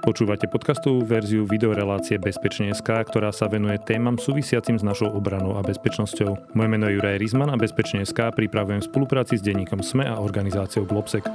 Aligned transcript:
Počúvate 0.00 0.48
podcastovú 0.48 1.04
verziu 1.04 1.44
videorelácie 1.44 2.16
Bezpečne.sk, 2.16 2.88
ktorá 2.88 3.36
sa 3.36 3.52
venuje 3.52 3.76
témam 3.84 4.16
súvisiacim 4.16 4.80
s 4.80 4.84
našou 4.84 5.12
obranou 5.12 5.60
a 5.60 5.62
bezpečnosťou. 5.62 6.56
Moje 6.56 6.68
meno 6.72 6.88
je 6.88 6.96
Juraj 6.96 7.20
Rizman 7.20 7.52
a 7.52 7.60
Bezpečne.sk 7.60 8.32
pripravujem 8.32 8.80
v 8.80 8.88
spolupráci 8.88 9.36
s 9.36 9.44
denníkom 9.44 9.84
SME 9.84 10.08
a 10.08 10.16
organizáciou 10.16 10.88
Globsec. 10.88 11.28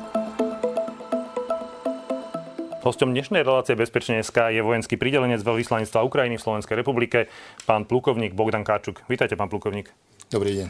Hostom 2.82 3.14
dnešnej 3.14 3.46
relácie 3.46 3.78
Bezpečne.sk 3.78 4.50
je 4.50 4.66
vojenský 4.66 4.98
pridelenec 4.98 5.46
veľvyslanectva 5.46 6.02
Ukrajiny 6.02 6.42
v 6.42 6.46
Slovenskej 6.50 6.82
republike, 6.82 7.30
pán 7.70 7.86
plukovník 7.86 8.34
Bogdan 8.34 8.66
Káčuk. 8.66 9.06
Vítajte, 9.06 9.38
pán 9.38 9.54
plukovník. 9.54 9.94
Dobrý 10.34 10.66
deň. 10.66 10.68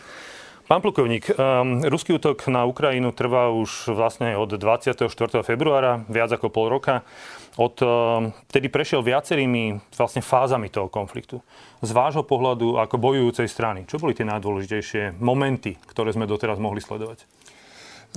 Pán 0.66 0.82
plukovník, 0.82 1.30
um, 1.30 1.86
ruský 1.86 2.18
útok 2.18 2.50
na 2.50 2.66
Ukrajinu 2.66 3.14
trvá 3.14 3.54
už 3.54 3.94
vlastne 3.94 4.34
od 4.34 4.50
24. 4.50 5.06
februára, 5.46 6.02
viac 6.10 6.34
ako 6.34 6.50
pol 6.50 6.74
roka. 6.74 7.06
Od, 7.54 7.78
um, 7.86 8.34
prešiel 8.50 9.06
viacerými 9.06 9.78
vlastne 9.94 10.26
fázami 10.26 10.74
toho 10.74 10.90
konfliktu. 10.90 11.46
Z 11.86 11.94
vášho 11.94 12.26
pohľadu 12.26 12.82
ako 12.82 12.98
bojujúcej 12.98 13.46
strany, 13.46 13.86
čo 13.86 14.02
boli 14.02 14.18
tie 14.18 14.26
najdôležitejšie 14.26 15.22
momenty, 15.22 15.78
ktoré 15.86 16.10
sme 16.18 16.26
doteraz 16.26 16.58
mohli 16.58 16.82
sledovať? 16.82 17.30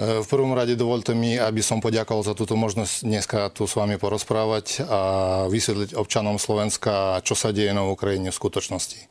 E, 0.00 0.24
v 0.24 0.26
prvom 0.26 0.56
rade 0.56 0.72
dovolte 0.72 1.12
mi, 1.12 1.36
aby 1.36 1.60
som 1.60 1.84
poďakoval 1.84 2.24
za 2.24 2.32
túto 2.32 2.56
možnosť 2.56 3.04
dneska 3.04 3.52
tu 3.52 3.68
s 3.68 3.76
vami 3.76 4.00
porozprávať 4.00 4.88
a 4.88 5.00
vysvetliť 5.52 5.92
občanom 5.92 6.40
Slovenska, 6.40 7.20
čo 7.28 7.36
sa 7.36 7.52
deje 7.52 7.76
na 7.76 7.84
Ukrajine 7.84 8.32
v 8.32 8.40
skutočnosti. 8.40 9.04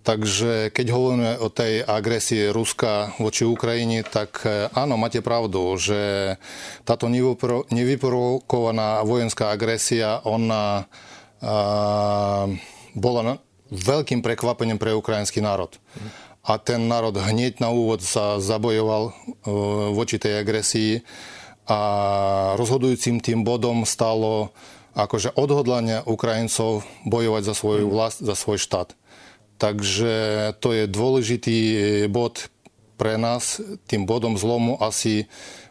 Takže 0.00 0.72
keď 0.72 0.86
hovoríme 0.96 1.30
o 1.44 1.52
tej 1.52 1.84
agresii 1.84 2.48
Ruska 2.56 3.12
voči 3.20 3.44
Ukrajine, 3.44 4.00
tak 4.00 4.48
e, 4.48 4.72
áno, 4.72 4.96
máte 4.96 5.20
pravdu, 5.20 5.76
že 5.76 6.34
táto 6.88 7.04
nevyprovokovaná 7.68 9.04
vojenská 9.04 9.52
agresia, 9.52 10.24
ona 10.24 10.88
a, 11.44 12.48
bola 12.96 13.44
veľkým 13.68 14.24
prekvapením 14.24 14.80
pre 14.80 14.96
ukrajinský 14.96 15.44
národ. 15.44 15.76
A 16.48 16.56
ten 16.56 16.88
národ 16.88 17.12
hneď 17.20 17.60
na 17.60 17.68
úvod 17.68 18.00
sa 18.00 18.40
zabojoval 18.40 19.12
e, 19.12 19.12
voči 19.92 20.16
tej 20.16 20.40
agresii 20.40 21.04
a 21.68 21.80
rozhodujúcim 22.56 23.20
tým 23.20 23.44
bodom 23.44 23.84
stalo 23.84 24.56
akože 24.96 25.36
odhodlanie 25.36 26.02
Ukrajincov 26.08 26.82
bojovať 27.06 27.42
za 27.46 27.54
svoju 27.54 27.86
vlast, 27.86 28.24
za 28.24 28.32
svoj 28.32 28.58
štát. 28.58 28.96
Takže 29.60 30.14
to 30.56 30.72
je 30.72 30.88
dôležitý 30.88 31.56
bod 32.08 32.48
pre 32.96 33.20
nás. 33.20 33.60
Tým 33.84 34.08
bodom 34.08 34.40
zlomu 34.40 34.80
asi 34.80 35.28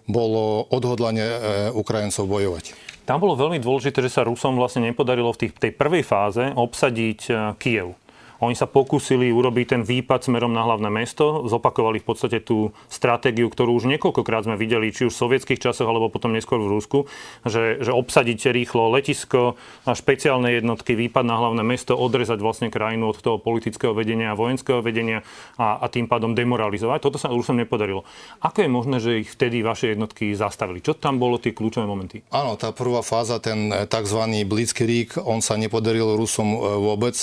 bolo 0.10 0.66
odhodlanie 0.74 1.26
e, 1.26 1.38
Ukrajincov 1.74 2.26
bojovať. 2.26 2.74
Tam 3.06 3.22
bolo 3.22 3.38
veľmi 3.38 3.62
dôležité, 3.62 4.02
že 4.06 4.14
sa 4.14 4.26
Rusom 4.26 4.58
vlastne 4.58 4.86
nepodarilo 4.86 5.34
v 5.34 5.50
tej 5.54 5.72
prvej 5.74 6.02
fáze 6.02 6.42
obsadiť 6.54 7.20
e, 7.30 7.34
Kiev. 7.62 7.98
Oni 8.40 8.56
sa 8.56 8.72
pokúsili 8.72 9.36
urobiť 9.36 9.76
ten 9.76 9.82
výpad 9.84 10.32
smerom 10.32 10.56
na 10.56 10.64
hlavné 10.64 10.88
mesto, 10.88 11.44
zopakovali 11.48 12.00
v 12.00 12.08
podstate 12.08 12.40
tú 12.40 12.72
stratégiu, 12.88 13.52
ktorú 13.52 13.76
už 13.76 13.92
niekoľkokrát 13.92 14.48
sme 14.48 14.56
videli, 14.56 14.96
či 14.96 15.12
už 15.12 15.14
v 15.14 15.22
sovietských 15.28 15.60
časoch, 15.60 15.88
alebo 15.88 16.08
potom 16.08 16.32
neskôr 16.32 16.58
v 16.60 16.72
Rusku, 16.72 17.00
že, 17.44 17.84
že 17.84 17.92
obsadiť 17.92 18.52
rýchlo 18.56 18.96
letisko, 18.96 19.60
a 19.84 19.92
špeciálne 19.92 20.56
jednotky, 20.56 20.96
výpad 20.96 21.26
na 21.28 21.36
hlavné 21.36 21.64
mesto, 21.68 22.00
odrezať 22.00 22.40
vlastne 22.40 22.72
krajinu 22.72 23.12
od 23.12 23.20
toho 23.20 23.38
politického 23.38 23.92
vedenia 23.92 24.32
a 24.32 24.40
vojenského 24.40 24.80
vedenia 24.80 25.22
a, 25.60 25.84
a 25.84 25.86
tým 25.92 26.08
pádom 26.08 26.32
demoralizovať. 26.32 27.00
Toto 27.04 27.20
sa 27.20 27.32
už 27.34 27.52
som 27.52 27.58
nepodarilo. 27.60 28.08
Ako 28.40 28.64
je 28.64 28.70
možné, 28.72 28.98
že 29.04 29.22
ich 29.26 29.30
vtedy 29.30 29.60
vaše 29.60 29.92
jednotky 29.92 30.32
zastavili? 30.32 30.80
Čo 30.80 30.96
tam 30.96 31.20
bolo 31.20 31.42
tie 31.42 31.52
kľúčové 31.52 31.84
momenty? 31.84 32.24
Áno, 32.32 32.56
tá 32.56 32.72
prvá 32.72 33.04
fáza, 33.04 33.44
ten 33.44 33.72
tzv. 33.72 34.22
Blitzkrieg, 34.48 35.20
on 35.20 35.44
sa 35.44 35.60
nepodaril 35.60 36.16
Rusom 36.16 36.56
e, 36.56 36.58
vôbec 36.80 37.16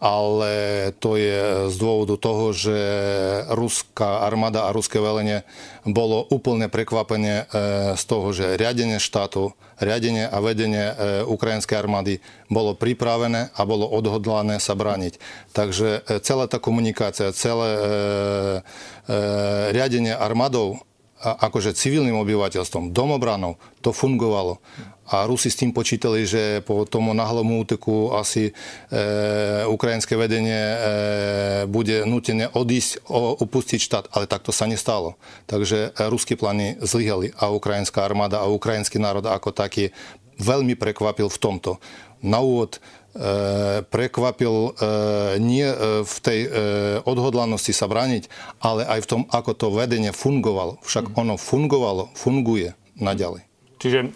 ale 0.00 0.52
to 0.96 1.20
je 1.20 1.68
z 1.68 1.76
dôvodu 1.76 2.16
toho, 2.16 2.56
že 2.56 2.78
ruská 3.52 4.24
armáda 4.24 4.64
a 4.64 4.72
ruské 4.72 4.96
velenie 4.96 5.44
bolo 5.84 6.24
úplne 6.32 6.72
prekvapené 6.72 7.44
e, 7.44 7.94
z 8.00 8.02
toho, 8.08 8.32
že 8.32 8.56
riadenie 8.56 8.96
štátu, 8.96 9.52
riadenie 9.76 10.24
a 10.24 10.40
vedenie 10.40 10.88
e, 10.88 10.94
ukrajinskej 11.28 11.76
armády 11.76 12.24
bolo 12.48 12.72
pripravené 12.72 13.52
a 13.52 13.60
bolo 13.68 13.84
odhodlané 13.92 14.56
sa 14.56 14.72
brániť. 14.72 15.20
Takže 15.52 16.00
e, 16.08 16.16
celá 16.24 16.48
tá 16.48 16.56
komunikácia, 16.56 17.36
celé 17.36 17.70
riadenie 19.74 20.16
armádou 20.16 20.80
akože 21.20 21.76
civilným 21.76 22.16
obyvateľstvom, 22.16 22.96
domobranou, 22.96 23.60
to 23.84 23.92
fungovalo 23.92 24.56
a 25.10 25.26
Rusi 25.26 25.50
s 25.50 25.58
tým 25.58 25.74
počítali, 25.74 26.22
že 26.22 26.62
po 26.62 26.86
tomu 26.86 27.10
nahlom 27.10 27.58
úteku 27.58 28.14
asi 28.14 28.50
e, 28.50 28.52
ukrajinské 29.66 30.14
vedenie 30.14 30.54
e, 30.54 30.76
bude 31.66 32.06
nutené 32.06 32.46
odísť, 32.54 33.10
o, 33.10 33.34
opustiť 33.42 33.80
štát, 33.82 34.04
ale 34.14 34.30
takto 34.30 34.54
sa 34.54 34.70
nestalo. 34.70 35.18
Takže 35.50 35.98
ruské 36.06 36.38
plány 36.38 36.78
zlyhali 36.78 37.34
a 37.34 37.50
ukrajinská 37.50 38.06
armáda 38.06 38.38
a 38.38 38.46
ukrajinský 38.46 39.02
národ 39.02 39.26
ako 39.26 39.50
taký 39.50 39.90
veľmi 40.40 40.74
prekvapil 40.74 41.28
v 41.28 41.38
tomto. 41.38 41.82
Na 42.24 42.40
úvod 42.40 42.78
e, 42.78 42.80
prekvapil 43.84 44.54
e, 44.54 44.70
nie 45.40 45.68
e, 45.68 45.76
v 46.04 46.16
tej 46.24 46.40
odhodlanosti 47.04 47.72
sa 47.76 47.88
brániť, 47.88 48.28
ale 48.60 48.88
aj 48.88 49.00
v 49.04 49.08
tom, 49.08 49.22
ako 49.28 49.52
to 49.56 49.66
vedenie 49.72 50.12
fungovalo. 50.12 50.80
Však 50.84 51.12
mhm. 51.12 51.14
ono 51.16 51.34
fungovalo, 51.36 52.14
funguje 52.16 52.72
naďalej. 52.96 53.44
Čiže 53.80 54.12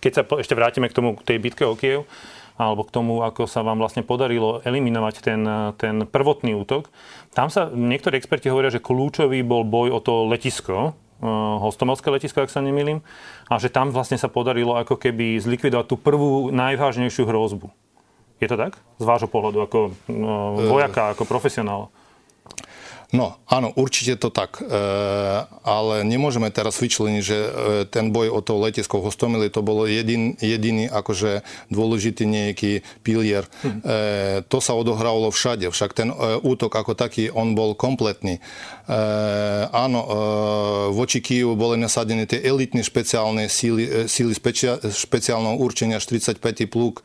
keď 0.00 0.12
sa 0.12 0.22
ešte 0.38 0.54
vrátime 0.56 0.88
k 0.90 0.96
tomu, 0.96 1.16
k 1.16 1.26
tej 1.34 1.38
bitke 1.42 1.64
o 1.66 1.74
Kiev, 1.74 2.08
alebo 2.56 2.88
k 2.88 2.92
tomu, 2.92 3.20
ako 3.20 3.44
sa 3.44 3.60
vám 3.60 3.76
vlastne 3.76 4.00
podarilo 4.00 4.64
eliminovať 4.64 5.14
ten, 5.20 5.40
ten 5.76 6.08
prvotný 6.08 6.56
útok. 6.56 6.88
Tam 7.36 7.52
sa 7.52 7.68
niektorí 7.68 8.16
experti 8.16 8.48
hovoria, 8.48 8.72
že 8.72 8.80
kľúčový 8.80 9.44
bol 9.44 9.62
boj 9.68 9.92
o 9.92 10.00
to 10.00 10.24
letisko, 10.24 10.96
eh, 11.20 11.26
hostomelské 11.60 12.08
letisko, 12.08 12.48
ak 12.48 12.52
sa 12.52 12.64
nemýlim, 12.64 13.04
a 13.52 13.60
že 13.60 13.68
tam 13.68 13.92
vlastne 13.92 14.16
sa 14.16 14.32
podarilo 14.32 14.80
ako 14.80 14.96
keby 14.96 15.36
zlikvidovať 15.36 15.86
tú 15.86 15.96
prvú 16.00 16.48
najvážnejšiu 16.48 17.28
hrozbu. 17.28 17.68
Je 18.40 18.48
to 18.48 18.56
tak? 18.56 18.76
Z 19.00 19.04
vášho 19.04 19.28
pohľadu, 19.28 19.60
ako 19.60 19.78
eh, 19.92 20.12
vojaka, 20.72 21.12
ako 21.12 21.28
profesionála? 21.28 21.92
No, 23.16 23.40
áno, 23.48 23.72
určite 23.72 24.20
to 24.20 24.28
tak. 24.28 24.60
E, 24.60 24.68
ale 25.64 26.04
nemôžeme 26.04 26.52
teraz 26.52 26.76
vyčleniť, 26.76 27.22
že 27.24 27.38
e, 27.40 27.50
ten 27.88 28.12
boj 28.12 28.28
o 28.28 28.44
to 28.44 28.60
letisko 28.60 29.00
v 29.00 29.08
Hostomili 29.08 29.48
to 29.48 29.64
bolo 29.64 29.88
jedin, 29.88 30.36
jediný 30.36 30.84
akože 30.92 31.40
dôležitý 31.72 32.28
nejaký 32.28 32.84
pilier. 33.00 33.48
Hm. 33.64 33.80
E, 33.80 33.96
to 34.44 34.60
sa 34.60 34.76
odohrávalo 34.76 35.32
všade, 35.32 35.64
však 35.72 35.96
ten 35.96 36.12
útok 36.44 36.76
ako 36.76 36.92
taký, 36.92 37.32
on 37.32 37.56
bol 37.56 37.72
kompletný. 37.72 38.38
Áno, 39.72 40.00
voči 40.94 41.18
Kijevu 41.18 41.58
boli 41.58 41.80
nasadené 41.80 42.28
tie 42.28 42.38
elitné 42.38 42.86
špeciálne 42.86 43.50
síly, 43.50 44.06
síly 44.06 44.36
špeciálneho 44.86 45.58
určenia 45.58 45.98
45. 45.98 46.38
pluk 46.70 47.02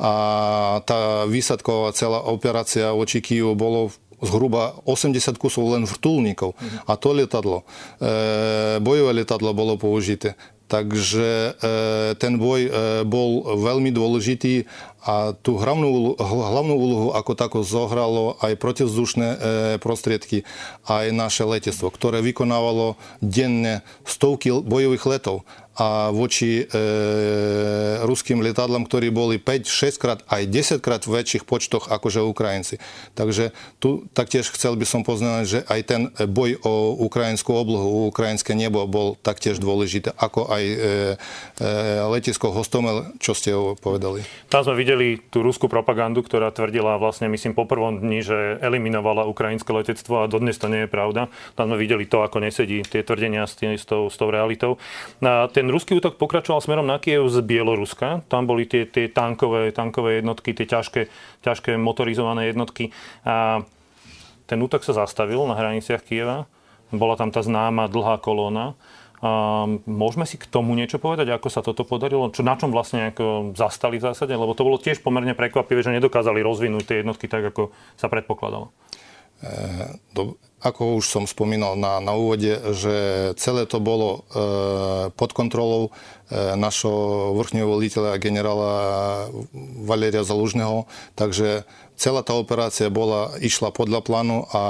a 0.00 0.80
tá 0.88 1.28
výsadková 1.28 1.92
celá 1.92 2.24
operácia 2.24 2.88
voči 2.96 3.20
Kijevu 3.20 3.52
bolo 3.52 3.92
zhruba 4.20 4.76
80 4.84 5.36
kusov 5.40 5.72
len 5.72 5.88
vrtulníkov. 5.88 6.54
A 6.86 6.92
to 6.96 7.16
lietadlo, 7.16 7.64
e, 7.98 8.78
bojové 8.80 9.20
lietadlo 9.20 9.52
bolo 9.56 9.80
použité. 9.80 10.36
Takže 10.70 11.28
e, 11.28 11.74
ten 12.14 12.38
boj 12.38 12.60
e, 12.62 12.70
bol 13.02 13.58
veľmi 13.58 13.90
dôležitý 13.90 14.70
a 15.02 15.32
tú 15.34 15.58
hlavnú, 15.58 16.14
hlavnú 16.20 16.74
úlohu 16.76 17.08
ako 17.16 17.32
tako 17.32 17.58
zohralo 17.64 18.36
aj 18.44 18.60
protivzdušné 18.60 19.28
prostriedky, 19.80 20.44
aj 20.84 21.08
naše 21.16 21.48
letectvo, 21.48 21.88
ktoré 21.88 22.20
vykonávalo 22.20 23.00
denne 23.24 23.80
stovky 24.04 24.52
bojových 24.60 25.04
letov 25.08 25.48
a 25.80 26.12
voči 26.12 26.60
e, 26.60 26.64
ruským 28.04 28.44
lietadlám, 28.44 28.84
ktorí 28.84 29.08
boli 29.08 29.40
5-6 29.40 29.96
krát, 29.96 30.20
aj 30.28 30.44
10 30.76 30.84
krát 30.84 31.00
v 31.08 31.16
väčších 31.16 31.48
počtoch 31.48 31.88
akože 31.88 32.20
Ukrajinci. 32.20 32.76
Takže 33.16 33.56
tu 33.80 34.04
taktiež 34.12 34.52
chcel 34.52 34.76
by 34.76 34.84
som 34.84 35.00
poznať, 35.00 35.44
že 35.48 35.58
aj 35.64 35.80
ten 35.88 36.02
boj 36.28 36.60
o 36.60 37.00
ukrajinskú 37.00 37.56
oblohu, 37.56 37.88
o 37.88 38.12
ukrajinské 38.12 38.52
nebo 38.52 38.84
bol 38.84 39.16
taktiež 39.24 39.56
dôležité, 39.56 40.12
ako 40.20 40.52
aj 40.52 40.64
e, 40.68 40.76
e, 40.76 40.84
letisko 42.12 42.52
Hostomel, 42.52 43.16
čo 43.16 43.32
ste 43.32 43.56
povedali. 43.80 44.20
Tam 44.52 44.60
sme 44.60 44.76
videli 44.76 45.16
tú 45.32 45.40
ruskú 45.40 45.64
propagandu, 45.64 46.20
ktorá 46.20 46.52
tvrdila 46.52 47.00
vlastne, 47.00 47.32
myslím, 47.32 47.56
po 47.56 47.64
prvom 47.64 48.04
dni, 48.04 48.20
že 48.20 48.38
eliminovala 48.60 49.24
ukrajinské 49.24 49.72
letectvo 49.72 50.28
a 50.28 50.28
dodnes 50.28 50.60
to 50.60 50.68
nie 50.68 50.84
je 50.84 50.92
pravda. 50.92 51.32
Tam 51.56 51.72
sme 51.72 51.80
videli 51.80 52.04
to, 52.04 52.20
ako 52.20 52.44
nesedí 52.44 52.84
tie 52.84 53.00
tvrdenia 53.00 53.48
s, 53.48 53.56
tým, 53.56 53.80
s, 53.80 53.88
tou, 53.88 54.12
s 54.12 54.20
tou 54.20 54.28
realitou. 54.28 54.76
A 55.24 55.48
ten 55.48 55.69
ruský 55.70 55.96
útok 55.96 56.18
pokračoval 56.18 56.60
smerom 56.60 56.86
na 56.86 56.98
Kiev 56.98 57.30
z 57.30 57.40
Bieloruska. 57.40 58.26
Tam 58.26 58.44
boli 58.44 58.66
tie, 58.66 58.84
tie 58.84 59.08
tankové, 59.08 59.70
tankové 59.70 60.20
jednotky, 60.20 60.52
tie 60.52 60.66
ťažké, 60.66 61.08
ťažké 61.46 61.78
motorizované 61.78 62.50
jednotky. 62.50 62.90
A 63.24 63.64
ten 64.50 64.58
útok 64.58 64.82
sa 64.82 64.92
zastavil 64.92 65.46
na 65.46 65.54
hraniciach 65.54 66.02
Kieva. 66.02 66.50
Bola 66.90 67.14
tam 67.14 67.30
tá 67.30 67.38
známa 67.38 67.86
dlhá 67.86 68.18
kolóna. 68.18 68.74
Um, 69.20 69.84
môžeme 69.84 70.24
si 70.24 70.40
k 70.40 70.48
tomu 70.48 70.72
niečo 70.72 70.96
povedať, 70.96 71.28
ako 71.28 71.48
sa 71.52 71.60
toto 71.60 71.84
podarilo? 71.84 72.32
Čo, 72.32 72.40
na 72.40 72.56
čom 72.56 72.72
vlastne 72.72 73.12
ako 73.12 73.52
zastali 73.52 74.00
v 74.00 74.10
zásade? 74.10 74.32
Lebo 74.32 74.56
to 74.56 74.64
bolo 74.64 74.80
tiež 74.80 75.04
pomerne 75.04 75.36
prekvapivé, 75.36 75.84
že 75.84 75.92
nedokázali 75.92 76.40
rozvinúť 76.40 76.84
tie 76.88 76.96
jednotky 77.04 77.28
tak, 77.28 77.52
ako 77.52 77.68
sa 78.00 78.08
predpokladalo. 78.08 78.72
E, 79.44 79.52
do, 80.16 80.40
ako 80.60 81.00
už 81.00 81.08
som 81.08 81.24
spomínal 81.24 81.72
na, 81.74 82.04
na 82.04 82.12
úvode, 82.12 82.52
že 82.76 82.96
celé 83.40 83.64
to 83.64 83.80
bolo 83.80 84.28
e, 84.28 84.38
pod 85.16 85.32
kontrolou 85.32 85.88
e, 85.88 85.90
našho 86.52 87.32
vrchného 87.40 87.64
veliteľa 87.64 88.20
generála 88.20 88.72
Valéria 89.84 90.20
Zalužného, 90.20 90.84
takže 91.16 91.64
celá 91.96 92.20
tá 92.20 92.36
operácia 92.36 92.92
bola, 92.92 93.32
išla 93.40 93.72
podľa 93.72 94.00
plánu 94.04 94.48
a 94.52 94.62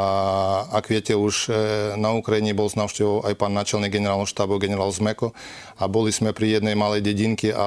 ak 0.74 0.94
viete, 0.94 1.18
už 1.18 1.46
e, 1.46 1.52
na 1.98 2.14
Ukrajine 2.14 2.54
bol 2.54 2.70
s 2.70 2.78
návštevou 2.78 3.26
aj 3.26 3.34
pán 3.34 3.50
načelník 3.50 3.90
generálneho 3.90 4.30
štábu, 4.30 4.62
generál 4.62 4.94
Zmeko 4.94 5.34
a 5.74 5.90
boli 5.90 6.14
sme 6.14 6.30
pri 6.30 6.62
jednej 6.62 6.78
malej 6.78 7.02
dedinke 7.02 7.50
a 7.50 7.66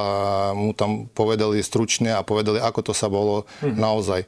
mu 0.56 0.72
tam 0.72 1.12
povedali 1.12 1.60
stručne 1.60 2.16
a 2.16 2.24
povedali, 2.24 2.64
ako 2.64 2.88
to 2.88 2.94
sa 2.96 3.12
bolo 3.12 3.44
mm-hmm. 3.64 3.76
naozaj. 3.76 4.24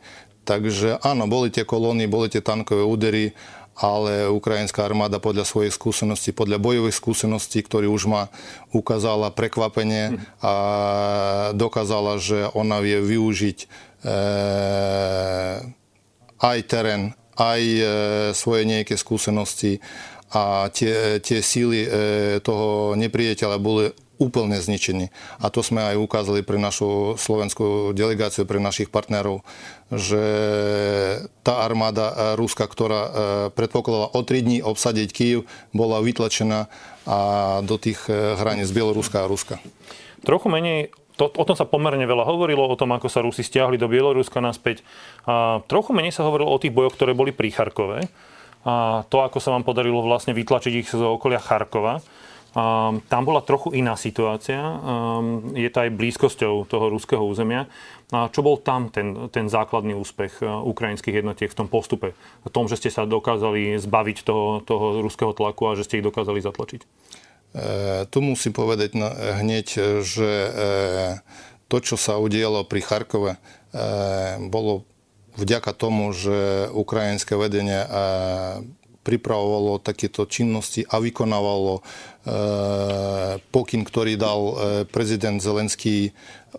Takže 0.45 1.01
áno, 1.01 1.25
boli 1.25 1.49
tie 1.49 1.65
kolóny, 1.65 2.05
boli 2.05 2.29
tie 2.29 2.39
tankové 2.39 2.85
údery, 2.85 3.33
ale 3.75 4.31
ukrajinská 4.31 4.87
armáda 4.87 5.19
podľa 5.19 5.43
svojej 5.43 5.71
skúsenosti, 5.71 6.31
podľa 6.31 6.63
bojových 6.63 6.95
skúseností, 6.95 7.59
ktorý 7.59 7.91
už 7.91 8.07
ma 8.07 8.31
ukázala 8.71 9.35
prekvapenie 9.35 10.23
a 10.39 10.53
dokázala, 11.51 12.15
že 12.17 12.47
ona 12.55 12.79
vie 12.79 13.03
využiť 13.03 13.91
Eh, 14.05 15.57
aj 16.37 16.59
terén, 16.69 17.17
aj 17.41 17.61
eh, 17.65 17.87
svoje 18.37 18.69
nejaké 18.69 19.01
skúsenosti 19.01 19.81
a 20.29 20.69
tie, 20.69 21.17
tie 21.25 21.41
síly 21.41 21.89
eh, 21.89 22.37
toho 22.37 22.93
nepriateľa 22.93 23.57
boli 23.57 23.89
úplne 24.17 24.57
zničení. 24.59 25.11
A 25.37 25.51
to 25.51 25.59
sme 25.59 25.83
aj 25.83 25.99
ukázali 25.99 26.41
pre 26.41 26.55
našu 26.59 27.19
slovenskú 27.19 27.91
delegáciu, 27.91 28.47
pre 28.47 28.59
našich 28.63 28.89
partnerov, 28.91 29.43
že 29.93 30.23
tá 31.45 31.61
armáda 31.61 32.35
Ruska, 32.39 32.65
ktorá 32.65 33.01
predpokladala 33.53 34.11
o 34.15 34.21
3 34.23 34.45
dní 34.45 34.57
obsadiť 34.63 35.09
Kiev, 35.13 35.39
bola 35.75 36.01
vytlačená 36.01 36.71
a 37.05 37.17
do 37.61 37.77
tých 37.77 38.01
hraníc 38.09 38.73
Bieloruska 38.73 39.23
a 39.23 39.29
Ruska. 39.29 39.61
Trochu 40.25 40.49
menej 40.49 40.89
to, 41.15 41.31
o 41.31 41.45
tom 41.47 41.55
sa 41.55 41.63
pomerne 41.63 42.03
veľa 42.03 42.27
hovorilo, 42.27 42.67
o 42.67 42.75
tom, 42.75 42.91
ako 42.91 43.07
sa 43.07 43.23
Rusi 43.23 43.39
stiahli 43.39 43.79
do 43.79 43.87
Bieloruska 43.87 44.43
naspäť. 44.43 44.83
A 45.23 45.63
trochu 45.63 45.95
menej 45.95 46.11
sa 46.11 46.27
hovorilo 46.27 46.51
o 46.51 46.59
tých 46.59 46.75
bojoch, 46.75 46.91
ktoré 46.91 47.15
boli 47.15 47.31
pri 47.31 47.55
Charkove. 47.55 48.03
A 48.67 49.05
to, 49.07 49.23
ako 49.23 49.39
sa 49.39 49.55
vám 49.55 49.63
podarilo 49.63 50.03
vlastne 50.03 50.35
vytlačiť 50.35 50.73
ich 50.75 50.91
zo 50.91 51.15
okolia 51.15 51.39
Charkova. 51.39 52.03
Um, 52.55 53.03
tam 53.11 53.27
bola 53.27 53.43
trochu 53.43 53.75
iná 53.75 53.99
situácia. 53.99 54.63
Um, 54.63 55.51
je 55.51 55.67
to 55.67 55.83
aj 55.83 55.91
blízkosťou 55.91 56.63
toho 56.71 56.87
ruského 56.87 57.19
územia. 57.19 57.67
A 58.15 58.31
čo 58.31 58.39
bol 58.39 58.63
tam 58.63 58.87
ten, 58.87 59.27
ten 59.27 59.51
základný 59.51 59.91
úspech 59.91 60.39
uh, 60.39 60.63
ukrajinských 60.63 61.19
jednotiek 61.19 61.51
v 61.51 61.59
tom 61.59 61.67
postupe? 61.67 62.15
V 62.47 62.49
tom, 62.49 62.71
že 62.71 62.79
ste 62.79 62.87
sa 62.87 63.03
dokázali 63.03 63.75
zbaviť 63.75 64.23
toho, 64.23 64.63
toho 64.63 65.03
ruského 65.03 65.35
tlaku 65.35 65.67
a 65.67 65.75
že 65.75 65.83
ste 65.83 65.99
ich 65.99 66.07
dokázali 66.07 66.39
zatlačiť? 66.39 66.81
E, 67.55 68.03
tu 68.11 68.19
musím 68.19 68.51
povedať 68.51 68.99
hneď, 69.39 69.67
že 70.03 70.31
e, 70.43 70.51
to, 71.71 71.77
čo 71.79 71.95
sa 71.95 72.19
udialo 72.19 72.67
pri 72.67 72.83
Charkove, 72.83 73.31
e, 73.35 73.39
bolo 74.51 74.83
vďaka 75.39 75.71
tomu, 75.71 76.11
že 76.11 76.67
ukrajinské 76.71 77.35
vedenie 77.35 77.83
pripravovalo 79.03 79.83
takéto 79.83 80.23
činnosti 80.25 80.87
a 80.87 80.97
vykonávalo 80.97 81.83
pokyn, 83.53 83.85
ktorý 83.85 84.17
dal 84.17 84.41
prezident 84.89 85.37
Zelenský 85.37 86.11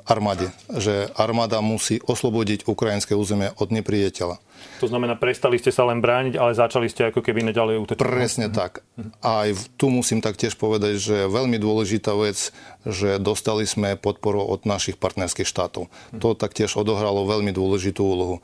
armáde, 0.06 0.52
že 0.76 1.10
armáda 1.18 1.58
musí 1.58 1.98
oslobodiť 2.04 2.70
ukrajinské 2.70 3.16
územie 3.18 3.50
od 3.58 3.74
nepriateľa. 3.74 4.38
To 4.80 4.88
znamená, 4.88 5.16
prestali 5.16 5.56
ste 5.56 5.72
sa 5.72 5.88
len 5.88 6.04
brániť, 6.04 6.36
ale 6.36 6.52
začali 6.52 6.86
ste 6.88 7.08
ako 7.08 7.24
keby 7.24 7.48
neďalej 7.48 7.80
útočiť. 7.82 8.00
Presne 8.00 8.48
tak. 8.52 8.84
A 9.24 9.48
aj 9.48 9.76
tu 9.80 9.88
musím 9.88 10.20
taktiež 10.20 10.52
povedať, 10.56 11.00
že 11.00 11.16
veľmi 11.28 11.56
dôležitá 11.56 12.12
vec, 12.12 12.52
že 12.84 13.16
dostali 13.16 13.64
sme 13.64 13.96
podporu 13.96 14.44
od 14.44 14.68
našich 14.68 15.00
partnerských 15.00 15.48
štátov. 15.48 15.88
To 16.20 16.28
taktiež 16.36 16.76
odohralo 16.76 17.24
veľmi 17.24 17.56
dôležitú 17.56 18.04
úlohu 18.04 18.36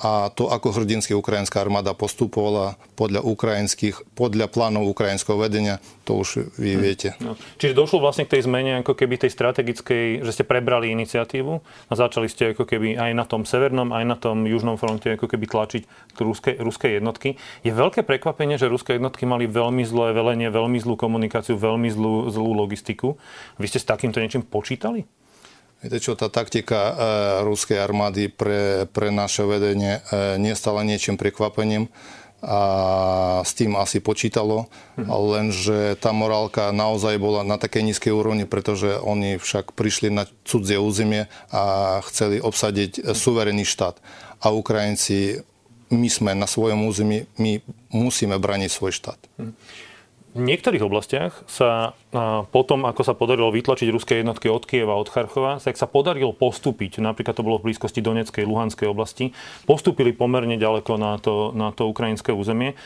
a 0.00 0.32
to, 0.32 0.48
ako 0.48 0.72
hrdinsky 0.80 1.12
ukrajinská 1.12 1.60
armáda 1.60 1.92
postupovala 1.92 2.80
podľa, 2.96 3.20
ukrajinských, 3.20 4.16
podľa 4.16 4.48
plánov 4.48 4.88
ukrajinského 4.88 5.36
vedenia, 5.36 5.76
to 6.08 6.16
už 6.16 6.48
vy 6.56 6.74
hm. 6.74 6.80
viete. 6.80 7.08
No. 7.20 7.36
Čiže 7.60 7.76
došlo 7.76 8.00
vlastne 8.00 8.24
k 8.24 8.40
tej 8.40 8.48
zmene 8.48 8.80
ako 8.80 8.96
keby 8.96 9.20
tej 9.20 9.30
strategickej, 9.36 10.24
že 10.24 10.32
ste 10.32 10.48
prebrali 10.48 10.88
iniciatívu 10.96 11.52
a 11.60 11.92
začali 11.92 12.32
ste 12.32 12.56
ako 12.56 12.64
keby 12.64 12.96
aj 12.96 13.12
na 13.12 13.28
tom 13.28 13.44
severnom, 13.44 13.92
aj 13.92 14.04
na 14.08 14.16
tom 14.16 14.48
južnom 14.48 14.80
fronte 14.80 15.12
ako 15.12 15.28
keby 15.28 15.44
tlačiť 15.44 15.82
ruské, 16.16 16.56
ruské 16.56 16.96
jednotky. 16.96 17.36
Je 17.60 17.70
veľké 17.70 18.00
prekvapenie, 18.00 18.56
že 18.56 18.72
ruské 18.72 18.96
jednotky 18.96 19.28
mali 19.28 19.44
veľmi 19.44 19.84
zlé 19.84 20.16
velenie, 20.16 20.48
veľmi 20.48 20.80
zlú 20.80 20.96
komunikáciu, 20.96 21.60
veľmi 21.60 21.92
zlú, 21.92 22.32
zlú 22.32 22.56
logistiku. 22.56 23.20
Vy 23.60 23.66
ste 23.68 23.78
s 23.78 23.86
takýmto 23.86 24.16
niečím 24.24 24.48
počítali? 24.48 25.04
Viete 25.80 25.98
čo, 26.00 26.12
tá 26.12 26.28
taktika 26.28 26.76
e, 26.76 26.92
ruskej 27.48 27.80
armády 27.80 28.28
pre, 28.28 28.84
pre 28.92 29.08
naše 29.08 29.48
vedenie 29.48 30.04
e, 30.12 30.36
nestala 30.36 30.84
niečím 30.84 31.16
prekvapením 31.16 31.88
a 32.40 32.60
s 33.44 33.52
tým 33.52 33.76
asi 33.76 34.00
počítalo, 34.00 34.68
mhm. 34.96 35.08
lenže 35.08 35.78
tá 36.00 36.12
morálka 36.12 36.72
naozaj 36.72 37.20
bola 37.20 37.44
na 37.44 37.60
takej 37.60 37.92
nízkej 37.92 38.12
úrovni, 38.12 38.48
pretože 38.48 38.96
oni 38.96 39.36
však 39.36 39.76
prišli 39.76 40.08
na 40.08 40.24
cudzie 40.44 40.80
územie 40.80 41.28
a 41.52 41.96
chceli 42.08 42.40
obsadiť 42.40 43.12
suverénny 43.12 43.68
štát. 43.68 44.00
A 44.40 44.52
Ukrajinci, 44.56 45.44
my 45.92 46.08
sme 46.08 46.32
na 46.32 46.48
svojom 46.48 46.88
území, 46.88 47.28
my 47.36 47.60
musíme 47.92 48.40
braniť 48.40 48.70
svoj 48.72 48.92
štát. 48.96 49.20
Mhm. 49.36 49.52
V 50.30 50.46
niektorých 50.46 50.86
oblastiach 50.86 51.42
sa 51.50 51.98
potom, 52.54 52.86
ako 52.86 53.02
sa 53.02 53.18
podarilo 53.18 53.50
vytlačiť 53.50 53.90
ruské 53.90 54.22
jednotky 54.22 54.46
od 54.46 54.62
Kieva, 54.62 54.94
od 54.94 55.10
Charchova, 55.10 55.58
tak 55.58 55.74
sa 55.74 55.90
podarilo 55.90 56.30
postúpiť, 56.30 57.02
napríklad 57.02 57.34
to 57.34 57.42
bolo 57.42 57.58
v 57.58 57.70
blízkosti 57.70 57.98
Donetskej, 57.98 58.46
Luhanskej 58.46 58.86
oblasti, 58.86 59.34
postúpili 59.66 60.14
pomerne 60.14 60.54
ďaleko 60.54 60.94
na 61.02 61.18
to, 61.18 61.50
na 61.50 61.74
to 61.74 61.90
ukrajinské 61.90 62.30
územie. 62.30 62.78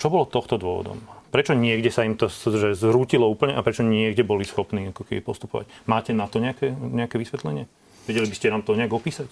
Čo 0.00 0.08
bolo 0.08 0.24
tohto 0.24 0.56
dôvodom? 0.56 0.96
Prečo 1.28 1.52
niekde 1.52 1.92
sa 1.92 2.08
im 2.08 2.16
to 2.16 2.32
že 2.32 2.72
zrútilo 2.72 3.28
úplne 3.28 3.52
a 3.52 3.60
prečo 3.60 3.84
niekde 3.84 4.24
boli 4.24 4.48
schopní 4.48 4.88
ako 4.88 5.04
postupovať? 5.20 5.68
Máte 5.84 6.16
na 6.16 6.24
to 6.32 6.40
nejaké, 6.40 6.72
nejaké 6.72 7.20
vysvetlenie? 7.20 7.68
Vedeli 8.08 8.24
by 8.24 8.36
ste 8.40 8.48
nám 8.48 8.64
to 8.64 8.72
nejak 8.72 8.96
opísať? 8.96 9.28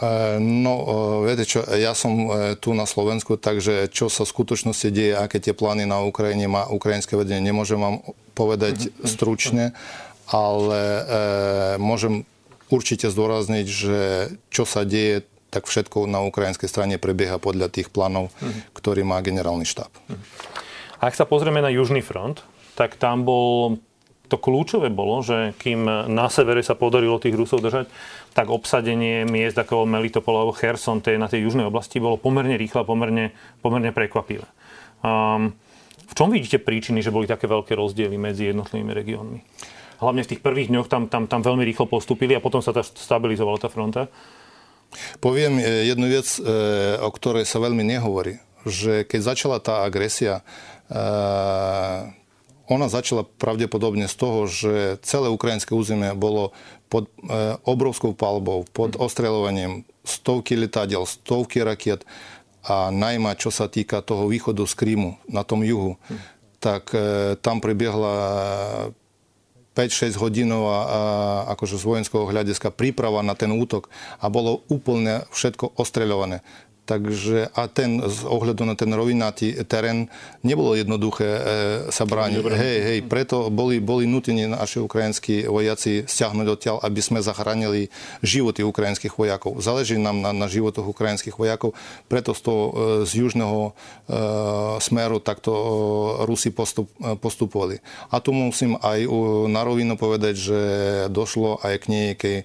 E, 0.00 0.40
no, 0.40 0.74
e, 0.80 1.28
viete 1.28 1.44
čo, 1.44 1.60
ja 1.60 1.92
som 1.92 2.12
e, 2.32 2.56
tu 2.56 2.72
na 2.72 2.88
Slovensku, 2.88 3.36
takže 3.36 3.92
čo 3.92 4.08
sa 4.08 4.24
v 4.24 4.32
skutočnosti 4.32 4.88
deje, 4.88 5.12
aké 5.12 5.36
tie 5.44 5.52
plány 5.52 5.84
na 5.84 6.00
Ukrajine 6.00 6.48
má 6.48 6.64
ukrajinské 6.64 7.20
vedenie, 7.20 7.52
nemôžem 7.52 7.76
vám 7.76 8.00
povedať 8.32 8.88
mm-hmm. 8.88 9.04
stručne, 9.04 9.64
ale 10.32 10.80
e, 10.80 11.02
môžem 11.76 12.24
určite 12.72 13.12
zdôrazniť, 13.12 13.66
že 13.68 14.00
čo 14.48 14.64
sa 14.64 14.88
deje, 14.88 15.28
tak 15.52 15.68
všetko 15.68 16.08
na 16.08 16.24
ukrajinskej 16.24 16.70
strane 16.70 16.96
prebieha 16.96 17.36
podľa 17.36 17.68
tých 17.68 17.92
plánov, 17.92 18.32
mm-hmm. 18.32 18.72
ktorý 18.72 19.04
má 19.04 19.20
generálny 19.20 19.68
štáb. 19.68 19.92
Mm-hmm. 19.92 20.24
Ak 21.04 21.12
sa 21.12 21.28
pozrieme 21.28 21.60
na 21.60 21.68
južný 21.68 22.00
front, 22.00 22.40
tak 22.72 22.96
tam 22.96 23.28
bol 23.28 23.76
to 24.30 24.38
kľúčové 24.38 24.94
bolo, 24.94 25.18
že 25.26 25.58
kým 25.58 25.82
na 26.06 26.30
severe 26.30 26.62
sa 26.62 26.78
podarilo 26.78 27.18
tých 27.18 27.34
Rusov 27.34 27.58
držať, 27.66 27.90
tak 28.30 28.46
obsadenie 28.46 29.26
miest 29.26 29.58
ako 29.58 29.90
Melitopol 29.90 30.38
alebo 30.38 30.54
Kherson, 30.54 31.02
tej, 31.02 31.18
na 31.18 31.26
tej 31.26 31.50
južnej 31.50 31.66
oblasti, 31.66 31.98
bolo 31.98 32.14
pomerne 32.14 32.54
rýchle 32.54 32.86
a 32.86 32.88
pomerne, 32.88 33.34
pomerne 33.58 33.90
prekvapivé. 33.90 34.46
Um, 35.02 35.58
v 36.06 36.12
čom 36.14 36.30
vidíte 36.30 36.62
príčiny, 36.62 37.02
že 37.02 37.10
boli 37.10 37.26
také 37.26 37.50
veľké 37.50 37.74
rozdiely 37.74 38.14
medzi 38.14 38.54
jednotlivými 38.54 38.92
regiónmi? 38.94 39.40
Hlavne 40.00 40.22
v 40.24 40.30
tých 40.32 40.42
prvých 40.42 40.70
dňoch 40.72 40.88
tam, 40.88 41.10
tam, 41.10 41.26
tam 41.26 41.42
veľmi 41.42 41.66
rýchlo 41.66 41.90
postupili 41.90 42.32
a 42.32 42.40
potom 42.40 42.62
sa 42.64 42.72
tá 42.72 42.80
stabilizovala 42.80 43.58
tá 43.60 43.68
fronta. 43.68 44.08
Poviem 45.22 45.60
e, 45.60 45.86
jednu 45.86 46.06
vec, 46.10 46.26
e, 46.38 46.42
o 46.98 47.10
ktorej 47.12 47.46
sa 47.46 47.62
veľmi 47.62 47.84
nehovorí. 47.84 48.42
Že 48.66 49.06
keď 49.06 49.20
začala 49.20 49.58
tá 49.62 49.86
agresia, 49.86 50.42
e, 50.90 52.19
ona 52.70 52.86
začala 52.86 53.26
pravdepodobne 53.26 54.06
z 54.06 54.14
toho, 54.14 54.46
že 54.46 55.02
celé 55.02 55.26
ukrajinské 55.26 55.74
územie 55.74 56.14
bolo 56.14 56.54
pod 56.86 57.10
e, 57.10 57.58
obrovskou 57.66 58.14
palbou, 58.14 58.62
pod 58.70 58.94
mhm. 58.94 59.00
ostreľovaním 59.02 59.72
stovky 60.06 60.54
letadiel, 60.54 61.02
stovky 61.04 61.66
raket 61.66 62.06
a 62.62 62.94
najmä 62.94 63.34
čo 63.34 63.50
sa 63.50 63.66
týka 63.66 64.00
toho 64.06 64.30
východu 64.30 64.62
z 64.64 64.74
Krímu 64.78 65.18
na 65.26 65.42
tom 65.42 65.66
juhu, 65.66 65.98
mhm. 65.98 66.18
tak 66.62 66.94
e, 66.94 67.34
tam 67.42 67.58
prebiehla 67.58 68.14
5-6 69.74 70.18
hodinová 70.18 70.78
akože 71.54 71.78
z 71.78 71.84
vojenského 71.86 72.26
hľadiska 72.26 72.74
príprava 72.74 73.22
na 73.22 73.38
ten 73.38 73.54
útok 73.54 73.86
a 74.18 74.26
bolo 74.26 74.66
úplne 74.66 75.24
všetko 75.30 75.78
ostreľované 75.78 76.42
takže 76.90 77.54
a 77.54 77.70
ten 77.70 78.02
z 78.02 78.26
ohľadu 78.26 78.66
na 78.66 78.74
ten 78.74 78.90
rovinatý 78.90 79.54
terén 79.62 80.10
nebolo 80.42 80.74
jednoduché 80.74 81.28
e, 81.30 81.40
sa 81.94 82.02
brániť. 82.02 82.42
Hej, 82.50 82.78
hej, 82.82 82.98
preto 83.06 83.46
boli, 83.46 83.78
boli 83.78 84.10
nutení 84.10 84.50
naši 84.50 84.82
ukrajinskí 84.82 85.46
vojaci 85.46 86.02
stiahnuť 86.10 86.46
odtiaľ, 86.50 86.76
aby 86.82 86.98
sme 86.98 87.22
zachránili 87.22 87.94
životy 88.26 88.66
ukrajinských 88.66 89.14
vojakov. 89.14 89.62
Záleží 89.62 89.94
nám 90.02 90.18
na, 90.18 90.34
na 90.34 90.50
životoch 90.50 90.90
ukrajinských 90.90 91.38
vojakov, 91.38 91.78
preto 92.10 92.34
z, 92.34 92.40
toho, 92.42 92.62
e, 92.66 92.72
z 93.06 93.22
južného 93.22 93.70
e, 93.70 93.72
smeru 94.82 95.22
takto 95.22 95.52
e, 95.54 95.62
Rusi 96.26 96.50
postup, 96.50 96.90
e, 96.98 97.14
postupovali. 97.14 97.78
A 98.10 98.18
tu 98.18 98.34
musím 98.34 98.74
aj 98.82 99.06
na 99.46 99.62
rovinu 99.62 99.94
povedať, 99.94 100.34
že 100.34 100.60
došlo 101.06 101.62
aj 101.62 101.74
k 101.78 101.84
nejakej 101.86 102.38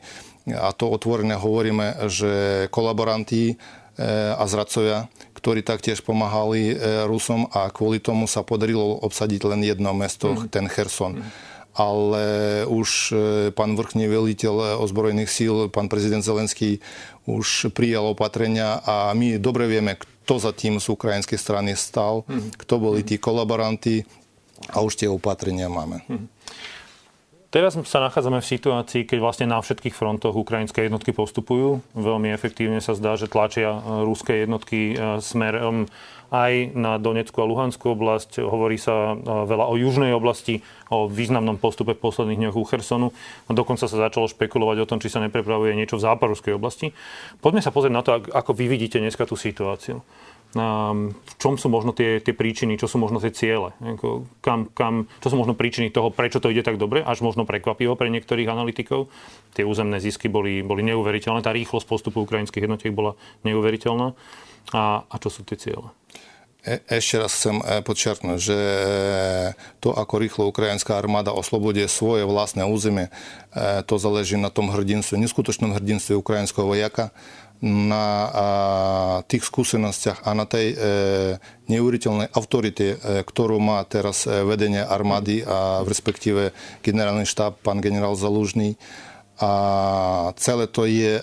a 0.53 0.69
to 0.77 0.93
otvorene 0.93 1.33
hovoríme, 1.33 2.05
že 2.05 2.65
kolaboranti 2.69 3.57
a 3.99 4.43
zradcovia, 4.43 5.07
ktorí 5.39 5.63
taktiež 5.63 6.03
pomáhali 6.03 6.75
Rusom 7.07 7.47
a 7.55 7.71
kvôli 7.71 8.03
tomu 8.03 8.27
sa 8.27 8.43
podarilo 8.43 8.99
obsadiť 8.99 9.41
len 9.47 9.63
jedno 9.63 9.95
mesto, 9.95 10.35
mm. 10.35 10.51
ten 10.51 10.67
Kherson. 10.67 11.19
Mm. 11.19 11.27
Ale 11.75 12.25
už 12.71 13.11
pán 13.51 13.75
vrchný 13.75 14.07
veliteľ 14.07 14.79
ozbrojených 14.79 15.27
síl, 15.27 15.67
pán 15.67 15.91
prezident 15.91 16.23
Zelenský 16.23 16.79
už 17.27 17.75
prijal 17.75 18.15
opatrenia 18.15 18.79
a 18.83 19.11
my 19.11 19.35
dobre 19.39 19.67
vieme, 19.67 19.99
kto 19.99 20.39
za 20.39 20.51
tým 20.55 20.79
z 20.79 20.87
ukrajinskej 20.87 21.35
strany 21.35 21.75
stal, 21.75 22.23
mm. 22.27 22.55
kto 22.55 22.79
boli 22.79 23.03
tí 23.03 23.19
kolaboranti 23.19 24.07
a 24.71 24.79
už 24.79 25.03
tie 25.03 25.11
opatrenia 25.11 25.67
máme. 25.67 25.99
Mm. 26.07 26.31
Teraz 27.53 27.77
sa 27.77 27.99
nachádzame 28.03 28.43
v 28.43 28.51
situácii, 28.51 29.01
keď 29.07 29.17
vlastne 29.21 29.47
na 29.47 29.61
všetkých 29.61 29.95
frontoch 29.95 30.35
ukrajinské 30.35 30.85
jednotky 30.85 31.15
postupujú. 31.15 31.79
Veľmi 31.95 32.33
efektívne 32.35 32.83
sa 32.83 32.97
zdá, 32.97 33.15
že 33.15 33.31
tlačia 33.31 33.79
e, 33.79 33.79
ruské 34.03 34.43
jednotky 34.43 34.91
e, 34.91 35.23
smerom 35.23 35.87
aj 36.33 36.73
na 36.75 36.97
Donetskú 36.99 37.39
a 37.39 37.47
Luhanskú 37.47 37.95
oblasť. 37.95 38.43
Hovorí 38.43 38.75
sa 38.75 39.13
e, 39.13 39.15
veľa 39.23 39.71
o 39.71 39.79
južnej 39.79 40.11
oblasti, 40.11 40.65
o 40.91 41.07
významnom 41.07 41.55
postupe 41.55 41.95
v 41.95 42.03
posledných 42.03 42.43
dňoch 42.43 42.59
u 42.59 42.65
Chersonu. 42.67 43.07
Dokonca 43.47 43.87
sa 43.87 43.97
začalo 43.97 44.27
špekulovať 44.27 44.77
o 44.83 44.89
tom, 44.89 44.99
či 44.99 45.07
sa 45.07 45.23
neprepravuje 45.23 45.77
niečo 45.77 45.95
v 45.95 46.05
záporovskej 46.11 46.59
oblasti. 46.59 46.91
Poďme 47.39 47.63
sa 47.63 47.71
pozrieť 47.71 47.93
na 47.93 48.03
to, 48.03 48.19
ako 48.19 48.51
vy 48.51 48.67
vidíte 48.67 48.99
dneska 48.99 49.23
tú 49.23 49.39
situáciu 49.39 50.03
v 50.55 51.33
čom 51.35 51.59
sú 51.59 51.67
možno 51.67 51.91
tie, 51.91 52.23
tie 52.23 52.31
príčiny, 52.31 52.79
čo 52.79 52.87
sú 52.87 52.95
možno 52.95 53.19
tie 53.19 53.35
ciele, 53.35 53.75
kam, 54.39 54.71
kam, 54.71 55.11
čo 55.19 55.27
sú 55.27 55.35
možno 55.35 55.51
príčiny 55.51 55.91
toho, 55.91 56.15
prečo 56.15 56.39
to 56.39 56.47
ide 56.47 56.63
tak 56.63 56.79
dobre, 56.79 57.03
až 57.03 57.19
možno 57.19 57.43
prekvapivo 57.43 57.99
pre 57.99 58.07
niektorých 58.07 58.47
analytikov. 58.47 59.11
Tie 59.51 59.67
územné 59.67 59.99
zisky 59.99 60.31
boli, 60.31 60.63
boli 60.63 60.87
neuveriteľné, 60.87 61.43
tá 61.43 61.51
rýchlosť 61.51 61.83
postupu 61.83 62.23
ukrajinských 62.23 62.71
jednotiek 62.71 62.95
bola 62.95 63.19
neuveriteľná. 63.43 64.15
A, 64.71 65.03
a 65.03 65.15
čo 65.19 65.27
sú 65.27 65.43
tie 65.43 65.59
ciele? 65.59 65.91
E, 66.65 66.81
ešte 66.89 67.21
raz 67.21 67.31
chcem 67.37 67.61
e, 67.61 67.85
podčiarknúť, 67.85 68.39
že 68.41 68.57
e, 68.57 68.79
to, 69.79 69.93
ako 69.93 70.17
rýchlo 70.17 70.43
ukrajinská 70.49 70.97
armáda 70.97 71.29
oslobodí 71.29 71.85
svoje 71.85 72.25
vlastné 72.25 72.65
územie, 72.65 73.13
to 73.87 73.95
záleží 73.95 74.35
na 74.35 74.51
tom 74.51 74.67
hrdinstve, 74.67 75.15
neskutočnom 75.15 75.71
hrdinstve 75.71 76.19
ukrajinského 76.19 76.67
vojaka, 76.67 77.15
na 77.63 78.29
tých 79.31 79.47
skúsenostiach 79.47 80.27
a 80.27 80.35
na 80.35 80.43
tej 80.43 80.75
e, 80.75 80.77
neuveriteľnej 81.71 82.27
autorite, 82.35 82.99
e, 82.99 83.23
ktorú 83.23 83.63
má 83.63 83.79
teraz 83.87 84.27
e, 84.27 84.43
vedenie 84.43 84.83
armády 84.83 85.41
a 85.47 85.79
v 85.81 85.87
respektíve 85.87 86.51
generálny 86.83 87.23
štáb, 87.23 87.55
pán 87.63 87.79
generál 87.79 88.19
Zalužný. 88.19 88.75
A 89.39 89.51
celé 90.39 90.63
to 90.71 90.87
je 90.87 91.19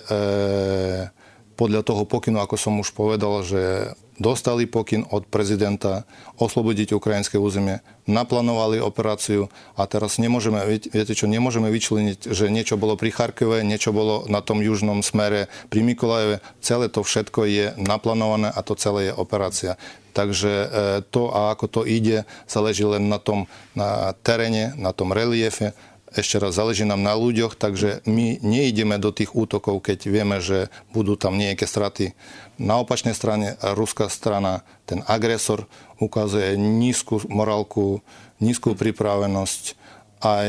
podľa 1.57 1.81
toho 1.81 2.05
pokynu, 2.05 2.37
ako 2.45 2.61
som 2.61 2.77
už 2.77 2.93
povedal, 2.93 3.41
že 3.41 3.89
dostali 4.23 4.63
pokyn 4.63 5.03
od 5.11 5.27
prezidenta 5.27 6.07
oslobodiť 6.39 6.95
ukrajinské 6.95 7.35
územie, 7.35 7.83
naplánovali 8.07 8.79
operáciu 8.79 9.51
a 9.75 9.83
teraz 9.83 10.15
nemôžeme, 10.15 10.63
viete 10.87 11.11
čo, 11.11 11.27
nemôžeme 11.27 11.67
vyčleniť, 11.67 12.31
že 12.31 12.47
niečo 12.47 12.79
bolo 12.79 12.95
pri 12.95 13.11
Charkove, 13.11 13.67
niečo 13.67 13.91
bolo 13.91 14.23
na 14.31 14.39
tom 14.39 14.63
južnom 14.63 15.03
smere 15.03 15.51
pri 15.67 15.83
Mikolajeve. 15.83 16.39
Celé 16.63 16.87
to 16.87 17.03
všetko 17.03 17.43
je 17.43 17.65
naplánované 17.75 18.47
a 18.47 18.59
to 18.63 18.79
celé 18.79 19.11
je 19.11 19.13
operácia. 19.19 19.75
Takže 20.13 20.53
e, 20.53 20.67
to, 21.09 21.33
a 21.33 21.57
ako 21.57 21.65
to 21.67 21.81
ide, 21.89 22.23
záleží 22.45 22.85
len 22.85 23.09
na 23.09 23.17
tom 23.17 23.49
na 23.73 24.13
teréne, 24.21 24.77
na 24.77 24.93
tom 24.93 25.09
reliefe, 25.09 25.73
ešte 26.13 26.37
raz, 26.37 26.53
záleží 26.53 26.85
nám 26.85 27.01
na 27.01 27.17
ľuďoch, 27.17 27.57
takže 27.57 28.05
my 28.05 28.37
neideme 28.45 29.01
do 29.01 29.09
tých 29.09 29.33
útokov, 29.33 29.81
keď 29.81 29.99
vieme, 30.05 30.37
že 30.37 30.69
budú 30.93 31.17
tam 31.17 31.41
nejaké 31.41 31.65
straty. 31.65 32.13
Na 32.61 32.77
opačnej 32.77 33.17
strane 33.17 33.57
ruská 33.61 34.07
strana, 34.07 34.61
ten 34.85 35.01
agresor 35.09 35.65
ukazuje 35.97 36.53
nízku 36.57 37.25
morálku, 37.27 38.05
nízku 38.37 38.77
pripravenosť 38.77 39.79
a 40.23 40.39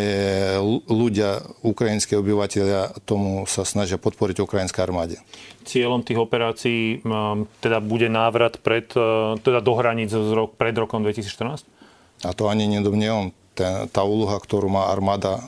ľudia, 0.87 1.43
ukrajinské 1.67 2.15
obyvateľia 2.15 2.95
tomu 3.03 3.43
sa 3.51 3.67
snažia 3.67 3.99
podporiť 3.99 4.39
ukrajinské 4.47 4.79
armáde. 4.79 5.19
Cieľom 5.67 6.07
tých 6.07 6.23
operácií 6.23 7.03
teda 7.59 7.83
bude 7.83 8.07
návrat 8.07 8.63
pred, 8.63 8.87
uh, 8.95 9.35
teda 9.43 9.59
do 9.59 9.75
hraníc 9.75 10.15
pred 10.55 10.79
rokom 10.79 11.03
2014? 11.03 11.67
A 12.23 12.31
to 12.31 12.47
ani 12.47 12.71
nedomnievam 12.71 13.35
tá 13.91 14.03
úloha, 14.07 14.39
ktorú 14.39 14.71
má 14.71 14.91
armáda, 14.91 15.43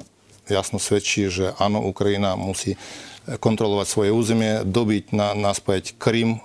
jasno 0.50 0.78
svedčí, 0.78 1.26
že 1.30 1.54
áno, 1.58 1.82
Ukrajina 1.86 2.34
musí 2.38 2.78
kontrolovať 3.26 3.86
svoje 3.90 4.10
územie, 4.14 4.62
dobiť 4.62 5.10
na, 5.10 5.34
naspäť 5.34 5.98
Krym, 5.98 6.38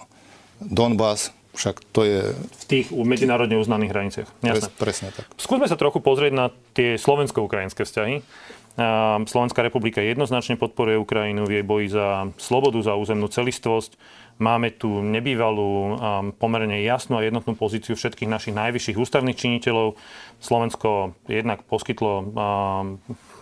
Donbass, 0.62 1.34
však 1.52 1.84
to 1.92 2.08
je... 2.08 2.20
V 2.34 2.66
tých 2.66 2.88
medzinárodne 2.96 3.60
uznaných 3.60 3.92
hraniciach. 3.92 4.30
Jasné. 4.40 4.72
presne 4.80 5.10
tak. 5.12 5.28
Skúsme 5.36 5.68
sa 5.68 5.76
trochu 5.76 6.00
pozrieť 6.00 6.32
na 6.32 6.46
tie 6.72 6.96
slovensko-ukrajinské 6.96 7.84
vzťahy. 7.84 8.24
Slovenská 9.28 9.60
republika 9.60 10.00
jednoznačne 10.00 10.56
podporuje 10.56 10.96
Ukrajinu 10.96 11.44
v 11.44 11.60
jej 11.60 11.66
boji 11.68 11.88
za 11.92 12.32
slobodu, 12.40 12.80
za 12.80 12.96
územnú 12.96 13.28
celistvosť. 13.28 14.00
Máme 14.40 14.72
tu 14.72 15.04
nebývalú, 15.04 16.00
pomerne 16.40 16.80
jasnú 16.80 17.20
a 17.20 17.26
jednotnú 17.28 17.60
pozíciu 17.60 18.00
všetkých 18.00 18.32
našich 18.32 18.56
najvyšších 18.56 18.96
ústavných 18.96 19.36
činiteľov. 19.36 20.00
Slovensko 20.40 21.20
jednak 21.28 21.68
poskytlo 21.68 22.32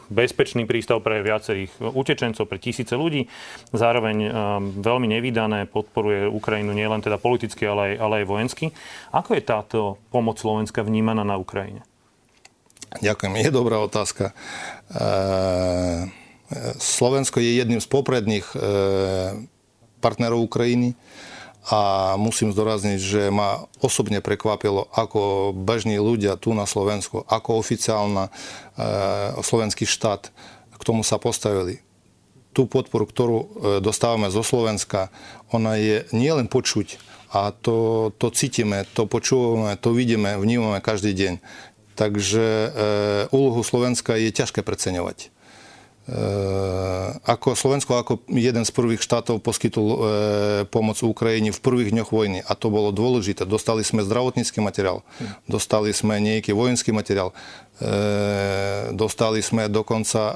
bezpečný 0.10 0.66
prístav 0.66 1.00
pre 1.06 1.22
viacerých 1.22 1.94
utečencov, 1.94 2.50
pre 2.50 2.58
tisíce 2.58 2.98
ľudí. 2.98 3.30
Zároveň 3.70 4.18
veľmi 4.82 5.08
nevydané 5.08 5.70
podporuje 5.70 6.26
Ukrajinu 6.28 6.74
nielen 6.74 7.00
teda 7.00 7.22
politicky, 7.22 7.70
ale 7.70 7.94
aj, 7.94 7.94
ale 8.02 8.14
aj 8.22 8.26
vojensky. 8.26 8.66
Ako 9.14 9.38
je 9.38 9.44
táto 9.46 9.80
pomoc 10.10 10.42
Slovenska 10.42 10.82
vnímaná 10.82 11.22
na 11.22 11.38
Ukrajine? 11.38 11.86
Ďakujem, 12.90 13.38
je 13.46 13.52
dobrá 13.54 13.78
otázka. 13.86 14.34
Slovensko 16.82 17.38
je 17.38 17.62
jedným 17.62 17.78
z 17.78 17.86
popredných 17.86 18.50
partnerov 20.02 20.50
Ukrajiny 20.50 20.98
a 21.70 22.14
musím 22.18 22.50
zdorazniť, 22.50 22.98
že 22.98 23.22
ma 23.30 23.70
osobne 23.78 24.26
prekvapilo, 24.26 24.90
ako 24.90 25.54
bežní 25.54 26.02
ľudia 26.02 26.34
tu 26.34 26.58
na 26.58 26.66
Slovensku, 26.66 27.22
ako 27.30 27.62
oficiálna 27.62 28.28
e, 28.28 28.32
slovenský 29.46 29.86
štát 29.86 30.34
k 30.74 30.82
tomu 30.82 31.06
sa 31.06 31.22
postavili. 31.22 31.86
Tú 32.58 32.66
podporu, 32.66 33.06
ktorú 33.06 33.38
e, 33.38 33.48
dostávame 33.86 34.34
zo 34.34 34.42
Slovenska, 34.42 35.14
ona 35.54 35.78
je 35.78 36.10
nielen 36.10 36.50
počuť, 36.50 36.98
a 37.30 37.54
to, 37.54 38.10
to 38.18 38.34
cítime, 38.34 38.90
to 38.98 39.06
počúvame, 39.06 39.78
to 39.78 39.94
vidíme, 39.94 40.34
vnímame 40.42 40.82
každý 40.82 41.14
deň. 41.14 41.34
Takže 41.94 42.42
e, 42.42 42.70
úlohu 43.30 43.62
Slovenska 43.62 44.18
je 44.18 44.34
ťažké 44.34 44.66
preceňovať. 44.66 45.30
Eh, 46.10 46.90
ako 47.30 47.54
Slovensko 47.54 48.02
ako 48.02 48.26
jeden 48.34 48.66
z 48.66 48.72
prvých 48.74 49.06
štátov 49.06 49.46
poskytol 49.46 49.86
e, 49.86 49.98
pomoc 50.66 50.98
Ukrajine 51.06 51.54
v 51.54 51.62
prvých 51.62 51.94
dňoch 51.94 52.10
vojny 52.10 52.40
a 52.42 52.58
to 52.58 52.74
bolo 52.74 52.90
dôležité. 52.90 53.46
Dostali 53.46 53.86
sme 53.86 54.02
zdravotnícky 54.02 54.58
materiál, 54.58 55.06
dostali 55.46 55.94
sme 55.94 56.18
nejaký 56.18 56.56
vojenský 56.56 56.90
materiál, 56.90 57.30
e, 57.78 58.96
dostali 58.98 59.46
sme 59.46 59.70
dokonca 59.70 60.22
e, 60.22 60.34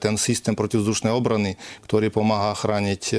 ten 0.00 0.16
systém 0.16 0.56
protivzdušnej 0.56 1.12
obrany, 1.12 1.60
ktorý 1.84 2.08
pomáha 2.08 2.56
chrániť 2.56 3.02
e, 3.12 3.16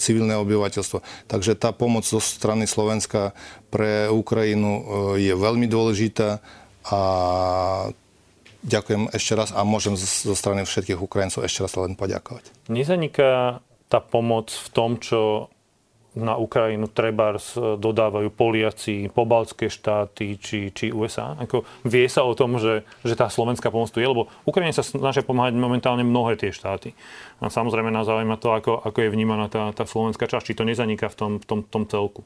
civilné 0.00 0.40
obyvateľstvo. 0.40 1.28
Takže 1.28 1.60
tá 1.60 1.76
pomoc 1.76 2.08
zo 2.08 2.22
strany 2.24 2.64
Slovenska 2.64 3.36
pre 3.68 4.08
Ukrajinu 4.08 4.80
je 5.20 5.34
veľmi 5.36 5.68
dôležitá 5.68 6.40
a 6.88 7.00
ďakujem 8.64 9.12
ešte 9.12 9.32
raz 9.36 9.52
a 9.52 9.60
môžem 9.62 9.94
zo 10.00 10.34
strany 10.34 10.64
všetkých 10.64 10.98
Ukrajincov 10.98 11.44
ešte 11.44 11.62
raz 11.62 11.72
len 11.76 11.94
poďakovať. 11.94 12.48
Nezaniká 12.72 13.60
tá 13.92 14.00
pomoc 14.00 14.50
v 14.50 14.68
tom, 14.72 14.96
čo 14.98 15.52
na 16.14 16.38
Ukrajinu 16.38 16.86
trebárs 16.86 17.58
dodávajú 17.58 18.30
Poliaci, 18.30 19.10
pobaltské 19.10 19.66
štáty 19.66 20.38
či, 20.38 20.70
či 20.70 20.94
USA? 20.94 21.34
Ako 21.34 21.66
vie 21.82 22.06
sa 22.06 22.22
o 22.22 22.38
tom, 22.38 22.56
že, 22.62 22.86
že 23.02 23.18
tá 23.18 23.26
slovenská 23.26 23.74
pomoc 23.74 23.90
tu 23.90 23.98
je? 23.98 24.06
Lebo 24.06 24.30
Ukrajine 24.46 24.70
sa 24.70 24.86
snažia 24.86 25.26
pomáhať 25.26 25.58
momentálne 25.58 26.06
mnohé 26.06 26.38
tie 26.38 26.54
štáty. 26.54 26.94
A 27.42 27.50
samozrejme 27.50 27.90
nás 27.90 28.06
zaujíma 28.06 28.38
to, 28.38 28.54
ako, 28.54 28.72
ako 28.78 28.98
je 29.02 29.10
vnímaná 29.10 29.50
tá, 29.50 29.74
tá 29.74 29.84
slovenská 29.90 30.30
časť. 30.30 30.54
Či 30.54 30.58
to 30.62 30.64
nezaniká 30.64 31.10
v 31.10 31.16
tom, 31.18 31.32
v 31.42 31.44
tom, 31.50 31.60
tom 31.66 31.82
celku. 31.90 32.22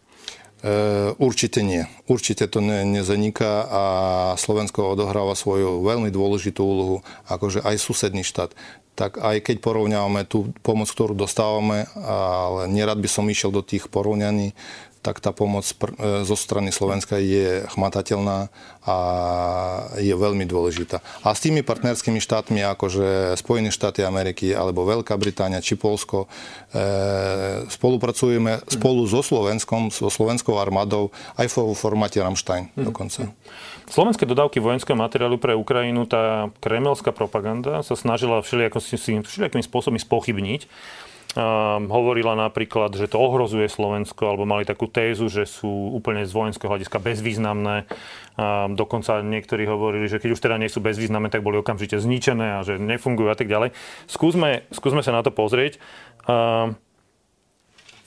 E, 0.59 1.15
určite 1.23 1.62
nie. 1.62 1.87
Určite 2.11 2.50
to 2.50 2.59
ne, 2.59 2.83
nezaniká 2.83 3.53
a 3.71 3.83
Slovensko 4.35 4.99
odohráva 4.99 5.38
svoju 5.38 5.87
veľmi 5.87 6.11
dôležitú 6.11 6.61
úlohu, 6.61 6.97
akože 7.31 7.62
aj 7.62 7.77
susedný 7.79 8.27
štát 8.27 8.53
tak 8.99 9.23
aj 9.23 9.47
keď 9.47 9.62
porovnávame 9.62 10.27
tú 10.27 10.50
pomoc, 10.59 10.91
ktorú 10.91 11.15
dostávame, 11.15 11.87
ale 11.95 12.67
nerad 12.67 12.99
by 12.99 13.07
som 13.07 13.31
išiel 13.31 13.55
do 13.55 13.62
tých 13.62 13.87
porovnaní, 13.87 14.59
tak 15.09 15.25
tá 15.25 15.33
pomoc 15.33 15.65
e, 15.65 15.75
zo 16.29 16.37
strany 16.37 16.69
Slovenska 16.69 17.17
je 17.17 17.65
chmatateľná 17.73 18.53
a 18.85 18.97
je 19.97 20.12
veľmi 20.12 20.45
dôležitá. 20.45 21.00
A 21.25 21.33
s 21.33 21.41
tými 21.41 21.65
partnerskými 21.65 22.21
štátmi, 22.21 22.61
akože 22.77 23.33
Spojené 23.41 23.73
štáty 23.73 24.05
Ameriky 24.05 24.53
alebo 24.53 24.85
Veľká 24.85 25.17
Británia 25.17 25.65
či 25.65 25.81
Polsko, 25.81 26.29
e, 26.29 27.65
spolupracujeme 27.73 28.69
spolu 28.69 29.09
so 29.09 29.25
Slovenskom, 29.25 29.88
so 29.88 30.12
slovenskou 30.12 30.61
armádou 30.61 31.09
aj 31.41 31.57
vo 31.57 31.73
formáte 31.73 32.21
Rammstein 32.21 32.69
dokonca. 32.77 33.33
Slovenské 33.88 34.29
dodávky 34.29 34.61
vojenského 34.61 35.00
materiálu 35.00 35.41
pre 35.41 35.57
Ukrajinu, 35.57 36.05
tá 36.05 36.53
kremelská 36.61 37.09
propaganda 37.17 37.81
sa 37.81 37.97
snažila 37.97 38.45
všelijakými 38.45 39.65
spôsobmi 39.65 39.97
spochybniť. 39.97 40.69
Um, 41.38 41.87
hovorila 41.87 42.35
napríklad, 42.35 42.99
že 42.99 43.07
to 43.07 43.23
ohrozuje 43.23 43.71
Slovensko, 43.71 44.26
alebo 44.26 44.42
mali 44.42 44.66
takú 44.66 44.90
tézu, 44.90 45.30
že 45.30 45.47
sú 45.47 45.71
úplne 45.95 46.26
z 46.26 46.35
vojenského 46.35 46.66
hľadiska 46.66 46.99
bezvýznamné. 46.99 47.87
Um, 48.35 48.75
dokonca 48.75 49.23
niektorí 49.23 49.62
hovorili, 49.71 50.11
že 50.11 50.18
keď 50.18 50.35
už 50.35 50.42
teda 50.42 50.59
nie 50.59 50.66
sú 50.66 50.83
bezvýznamné, 50.83 51.30
tak 51.30 51.47
boli 51.47 51.62
okamžite 51.62 51.95
zničené 52.02 52.59
a 52.59 52.66
že 52.66 52.83
nefungujú 52.83 53.30
a 53.30 53.38
tak 53.38 53.47
ďalej. 53.47 53.71
Skúsme, 54.11 54.66
skúsme 54.75 54.99
sa 55.07 55.14
na 55.14 55.23
to 55.23 55.30
pozrieť. 55.30 55.78
Um, 56.26 56.75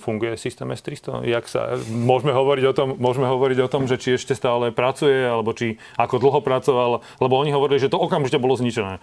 funguje 0.04 0.36
systém 0.36 0.68
S300? 0.68 1.24
Jak 1.24 1.48
sa, 1.48 1.80
môžeme, 1.88 2.36
hovoriť 2.36 2.66
o 2.68 2.74
tom, 2.76 3.00
môžeme 3.00 3.32
hovoriť 3.32 3.64
o 3.64 3.72
tom, 3.72 3.88
že 3.88 3.96
či 3.96 4.20
ešte 4.20 4.36
stále 4.36 4.76
pracuje, 4.76 5.24
alebo 5.24 5.56
či 5.56 5.80
ako 5.96 6.20
dlho 6.20 6.44
pracoval, 6.44 7.00
lebo 7.00 7.34
oni 7.40 7.56
hovorili, 7.56 7.80
že 7.80 7.88
to 7.88 7.96
okamžite 7.96 8.44
bolo 8.44 8.60
zničené. 8.60 9.00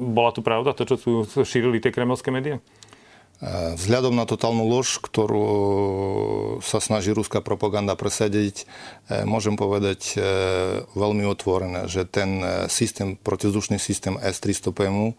Bola 0.00 0.32
tu 0.32 0.40
pravda, 0.40 0.72
to, 0.72 0.88
čo 0.88 0.96
tu 0.96 1.28
šírili 1.44 1.76
tie 1.76 1.92
kremelské 1.92 2.32
médiá? 2.32 2.56
Vzhľadom 3.40 4.12
na 4.12 4.28
totálnu 4.28 4.68
lož, 4.68 5.00
ktorú 5.00 5.48
sa 6.60 6.76
snaží 6.76 7.08
ruská 7.08 7.40
propaganda 7.40 7.96
presadiť, 7.96 8.68
e, 9.08 9.24
môžem 9.24 9.56
povedať 9.56 10.12
e, 10.12 10.16
veľmi 10.92 11.24
otvorené, 11.24 11.88
že 11.88 12.04
ten 12.04 12.44
e, 12.44 12.68
systém, 12.68 13.16
protizdušný 13.16 13.80
systém 13.80 14.20
S-300 14.20 14.76
PMU, 14.76 15.16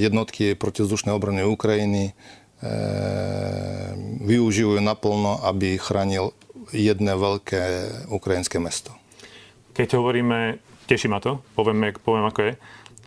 jednotky 0.00 0.56
protizdušnej 0.56 1.12
obrany 1.12 1.44
Ukrajiny 1.44 2.16
využijú 4.24 4.80
naplno, 4.80 5.44
aby 5.44 5.76
chránil 5.76 6.32
jedné 6.72 7.12
veľké 7.20 7.64
ukrajinské 8.08 8.56
mesto. 8.56 8.96
Keď 9.76 10.00
hovoríme, 10.00 10.56
teší 10.88 11.12
ma 11.12 11.20
to, 11.20 11.44
poviem, 11.52 11.92
poviem 12.00 12.32
ako 12.32 12.40
je, 12.48 12.52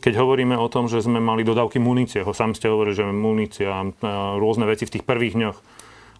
keď 0.03 0.19
hovoríme 0.19 0.59
o 0.59 0.67
tom, 0.67 0.91
že 0.91 0.99
sme 0.99 1.23
mali 1.23 1.47
dodávky 1.47 1.79
munície, 1.79 2.27
ho 2.27 2.35
sám 2.35 2.51
ste 2.51 2.67
hovorili, 2.67 2.99
že 2.99 3.07
munícia, 3.07 3.87
rôzne 4.35 4.67
veci 4.67 4.83
v 4.83 4.99
tých 4.99 5.07
prvých 5.07 5.39
dňoch. 5.39 5.57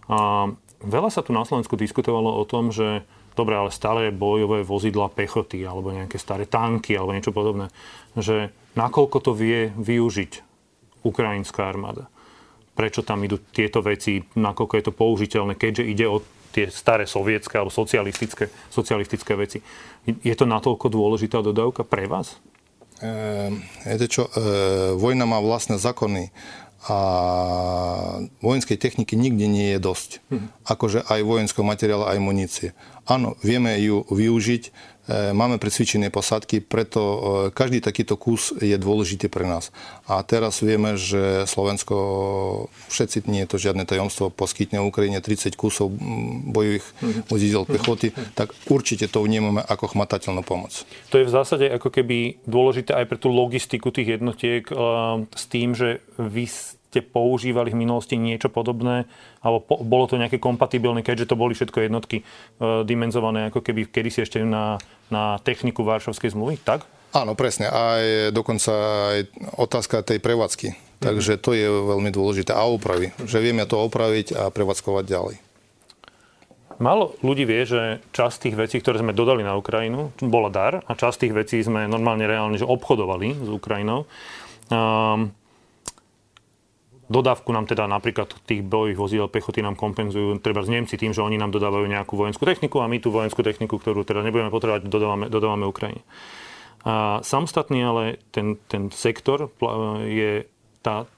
A 0.08 0.48
veľa 0.80 1.10
sa 1.12 1.20
tu 1.20 1.36
na 1.36 1.44
Slovensku 1.44 1.76
diskutovalo 1.76 2.32
o 2.32 2.44
tom, 2.48 2.72
že 2.72 3.04
dobre, 3.36 3.60
ale 3.60 3.68
staré 3.68 4.08
bojové 4.08 4.64
vozidla 4.64 5.12
pechoty 5.12 5.60
alebo 5.68 5.92
nejaké 5.92 6.16
staré 6.16 6.48
tanky 6.48 6.96
alebo 6.96 7.12
niečo 7.12 7.36
podobné, 7.36 7.68
že 8.16 8.48
nakoľko 8.72 9.18
to 9.20 9.36
vie 9.36 9.68
využiť 9.76 10.32
ukrajinská 11.04 11.68
armáda 11.68 12.08
prečo 12.74 13.06
tam 13.06 13.22
idú 13.22 13.38
tieto 13.54 13.80
veci, 13.80 14.18
nakoľko 14.34 14.74
je 14.74 14.84
to 14.84 14.92
použiteľné, 14.92 15.54
keďže 15.54 15.84
ide 15.86 16.06
o 16.10 16.18
tie 16.50 16.70
staré 16.70 17.06
sovietské 17.06 17.58
alebo 17.58 17.70
socialistické, 17.70 18.50
socialistické 18.70 19.32
veci. 19.38 19.62
Je 20.06 20.34
to 20.34 20.46
natoľko 20.46 20.90
dôležitá 20.90 21.42
dodávka 21.42 21.86
pre 21.86 22.10
vás? 22.10 22.38
Čo, 24.06 24.30
e, 24.30 24.30
vojna 24.94 25.26
má 25.26 25.42
vlastné 25.42 25.80
zákony 25.80 26.30
a 26.84 26.98
vojenskej 28.44 28.76
techniky 28.76 29.16
nikdy 29.16 29.48
nie 29.48 29.68
je 29.72 29.80
dosť. 29.80 30.10
Hm. 30.28 30.52
Akože 30.68 31.00
aj 31.08 31.20
vojenského 31.24 31.64
materiálu, 31.64 32.04
aj 32.04 32.20
munície. 32.20 32.76
Áno, 33.04 33.36
vieme 33.44 33.76
ju 33.80 34.04
využiť, 34.08 34.94
E, 35.04 35.36
máme 35.36 35.60
presvičené 35.60 36.08
posádky, 36.08 36.64
preto 36.64 37.00
e, 37.04 37.18
každý 37.52 37.84
takýto 37.84 38.16
kus 38.16 38.56
je 38.56 38.72
dôležitý 38.72 39.28
pre 39.28 39.44
nás. 39.44 39.68
A 40.08 40.24
teraz 40.24 40.64
vieme, 40.64 40.96
že 40.96 41.44
Slovensko, 41.44 41.94
všetci, 42.88 43.28
nie 43.28 43.44
je 43.44 43.50
to 43.52 43.60
žiadne 43.60 43.84
tajomstvo, 43.84 44.32
poskytne 44.32 44.80
Ukrajine 44.80 45.20
30 45.20 45.60
kusov 45.60 45.92
bojových 46.48 46.88
vozidel 47.28 47.68
pechoty, 47.68 48.16
tak 48.32 48.56
určite 48.72 49.04
to 49.12 49.20
vnímame 49.20 49.60
ako 49.60 49.92
chmatateľnú 49.92 50.40
pomoc. 50.40 50.72
To 51.12 51.20
je 51.20 51.28
v 51.28 51.34
zásade 51.36 51.68
ako 51.68 51.92
keby 51.92 52.40
dôležité 52.48 52.96
aj 52.96 53.04
pre 53.04 53.20
tú 53.20 53.28
logistiku 53.28 53.92
tých 53.92 54.16
jednotiek 54.16 54.64
e, 54.72 54.74
s 55.36 55.44
tým, 55.52 55.76
že 55.76 56.00
vy 56.16 56.48
ste 56.94 57.02
používali 57.02 57.74
v 57.74 57.82
minulosti 57.82 58.14
niečo 58.14 58.46
podobné, 58.46 59.10
alebo 59.42 59.58
po, 59.58 59.74
bolo 59.82 60.06
to 60.06 60.14
nejaké 60.14 60.38
kompatibilné, 60.38 61.02
keďže 61.02 61.34
to 61.34 61.34
boli 61.34 61.58
všetko 61.58 61.90
jednotky 61.90 62.22
e, 62.22 62.24
dimenzované 62.86 63.50
ako 63.50 63.66
keby 63.66 63.90
kedysi 63.90 64.22
ešte 64.22 64.46
na, 64.46 64.78
na 65.10 65.42
techniku 65.42 65.82
Varšavskej 65.82 66.38
zmluvy, 66.38 66.62
tak? 66.62 66.86
Áno, 67.14 67.34
presne. 67.38 67.70
Aj 67.70 68.30
dokonca 68.34 68.74
aj 69.14 69.18
otázka 69.54 70.02
tej 70.02 70.18
prevádzky. 70.18 70.98
Takže 70.98 71.38
to 71.38 71.54
je 71.54 71.66
veľmi 71.66 72.10
dôležité. 72.10 72.50
A 72.50 72.66
opravy. 72.66 73.14
Že 73.22 73.38
vieme 73.38 73.62
to 73.70 73.78
opraviť 73.78 74.34
a 74.34 74.50
prevádzkovať 74.50 75.04
ďalej. 75.06 75.36
Málo 76.82 77.14
ľudí 77.22 77.46
vie, 77.46 77.62
že 77.62 78.02
časť 78.10 78.50
tých 78.50 78.58
vecí, 78.58 78.82
ktoré 78.82 78.98
sme 78.98 79.14
dodali 79.14 79.46
na 79.46 79.54
Ukrajinu, 79.54 80.10
bola 80.18 80.50
dar 80.50 80.82
a 80.82 80.92
časť 80.98 81.26
tých 81.26 81.34
vecí 81.38 81.62
sme 81.62 81.86
normálne 81.86 82.26
reálne 82.26 82.58
že 82.58 82.66
obchodovali 82.66 83.46
s 83.46 83.48
Ukrajinou. 83.50 84.10
Um, 84.74 85.30
Dodávku 87.04 87.52
nám 87.52 87.68
teda 87.68 87.84
napríklad 87.84 88.32
tých 88.48 88.64
bojových 88.64 88.96
vozidel 88.96 89.28
pechoty 89.28 89.60
nám 89.60 89.76
kompenzujú 89.76 90.40
treba 90.40 90.64
z 90.64 90.72
Nemci 90.72 90.96
tým, 90.96 91.12
že 91.12 91.20
oni 91.20 91.36
nám 91.36 91.52
dodávajú 91.52 91.84
nejakú 91.84 92.16
vojenskú 92.16 92.48
techniku 92.48 92.80
a 92.80 92.88
my 92.88 92.96
tú 92.96 93.12
vojenskú 93.12 93.44
techniku, 93.44 93.76
ktorú 93.76 94.08
teda 94.08 94.24
nebudeme 94.24 94.48
potrebovať, 94.48 94.88
dodávame, 94.88 95.26
dodávame 95.28 95.68
Ukrajine. 95.68 96.00
A 96.84 97.20
samostatný 97.24 97.80
ale 97.84 98.20
ten, 98.32 98.60
ten 98.68 98.92
sektor 98.92 99.52
je 100.04 100.44
tá, 100.84 101.08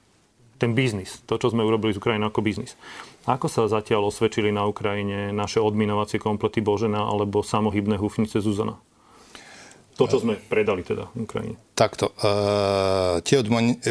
ten 0.62 0.74
biznis, 0.74 1.22
to, 1.26 1.38
čo 1.38 1.50
sme 1.50 1.66
urobili 1.66 1.94
z 1.94 1.98
Ukrajiny 1.98 2.30
ako 2.30 2.42
biznis. 2.42 2.78
Ako 3.26 3.50
sa 3.50 3.66
zatiaľ 3.66 4.10
osvedčili 4.10 4.54
na 4.54 4.66
Ukrajine 4.66 5.34
naše 5.34 5.58
odminovacie 5.58 6.22
komplety 6.22 6.62
Božena 6.62 7.02
alebo 7.02 7.42
samohybné 7.42 7.98
hufnice 7.98 8.38
Zuzana? 8.38 8.78
To, 9.96 10.04
čo 10.04 10.20
sme 10.20 10.36
predali 10.36 10.84
teda 10.84 11.08
Ukrajine. 11.16 11.56
Takto. 11.72 12.12
E, 12.12 13.24
tie 13.24 13.40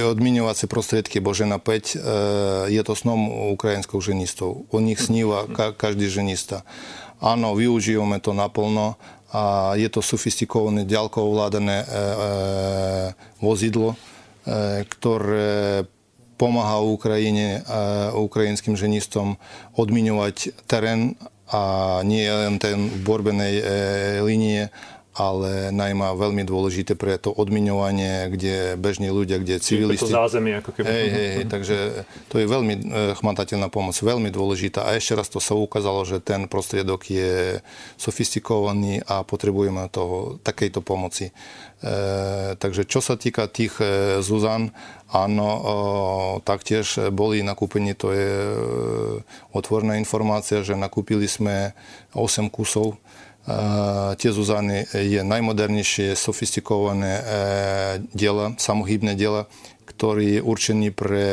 odminovacie 0.06 0.70
prostriedky 0.70 1.18
Božena 1.18 1.58
5 1.58 1.66
e, 1.66 1.98
je 2.70 2.82
to 2.86 2.94
snom 2.94 3.50
ukrajinských 3.58 4.14
ženistov. 4.14 4.70
O 4.70 4.78
nich 4.78 5.02
sníva 5.02 5.50
ka, 5.50 5.74
každý 5.74 6.06
ženista. 6.06 6.62
Áno, 7.18 7.58
využívame 7.58 8.22
to 8.22 8.38
naplno 8.38 9.02
a 9.34 9.74
je 9.74 9.90
to 9.90 10.06
sofistikované, 10.06 10.86
ďalko 10.86 11.26
ovládané 11.26 11.82
e, 11.82 11.86
e, 11.86 11.98
vozidlo, 13.42 13.98
e, 14.46 14.86
ktoré 14.86 15.90
pomáha 16.38 16.86
Ukrajine, 16.86 17.60
e, 17.60 17.72
ukrajinským 18.14 18.78
ženistom 18.78 19.42
odmiňovať 19.74 20.54
terén 20.70 21.18
a 21.50 22.02
nie 22.02 22.26
len 22.26 22.58
ten 22.58 22.90
v 22.90 23.00
borbenej 23.06 23.54
e, 23.58 23.64
línie, 24.26 24.74
ale 25.16 25.72
najmä 25.72 26.12
veľmi 26.20 26.44
dôležité 26.44 27.00
pre 27.00 27.16
to 27.16 27.32
odmiňovanie, 27.32 28.28
kde 28.36 28.76
bežní 28.76 29.08
ľudia, 29.08 29.40
kde 29.40 29.64
civilisti... 29.64 30.12
To 30.12 30.28
zázemie 30.28 30.60
ako 30.60 30.76
keby. 30.76 30.86
Hej, 30.92 31.08
hej, 31.08 31.30
hej, 31.40 31.46
takže 31.48 31.78
to 32.28 32.44
je 32.44 32.46
veľmi 32.46 32.74
e, 32.76 32.82
chmatateľná 33.16 33.72
pomoc, 33.72 33.96
veľmi 33.96 34.28
dôležitá. 34.28 34.84
A 34.84 35.00
ešte 35.00 35.16
raz 35.16 35.32
to 35.32 35.40
sa 35.40 35.56
ukázalo, 35.56 36.04
že 36.04 36.20
ten 36.20 36.52
prostriedok 36.52 37.08
je 37.08 37.64
sofistikovaný 37.96 39.08
a 39.08 39.24
potrebujeme 39.24 39.88
toho, 39.88 40.36
takejto 40.44 40.84
pomoci. 40.84 41.32
E, 41.32 41.34
takže 42.60 42.84
čo 42.84 43.00
sa 43.00 43.16
týka 43.16 43.48
tých 43.48 43.80
e, 43.80 44.20
Zuzan, 44.20 44.76
áno, 45.08 45.48
e, 45.48 45.64
taktiež 46.44 47.08
boli 47.16 47.40
nakúpení, 47.40 47.96
to 47.96 48.12
je 48.12 48.32
e, 48.36 48.56
otvorná 49.56 49.96
informácia, 49.96 50.60
že 50.60 50.76
nakúpili 50.76 51.24
sme 51.32 51.72
8 52.12 52.52
kusov 52.52 53.00
Tie 54.18 54.30
Zuzany 54.34 54.90
je 54.90 55.22
najmodernejšie, 55.22 56.18
sofistikované 56.18 57.22
diela, 58.10 58.58
samohybné 58.58 59.14
diela, 59.14 59.46
ktorý 59.86 60.40
je 60.40 60.42
určený 60.42 60.90
pre 60.90 61.24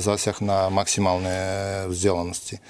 zásah 0.00 0.40
na 0.40 0.72
maximálne 0.72 1.36
vzdelanosti. 1.92 2.64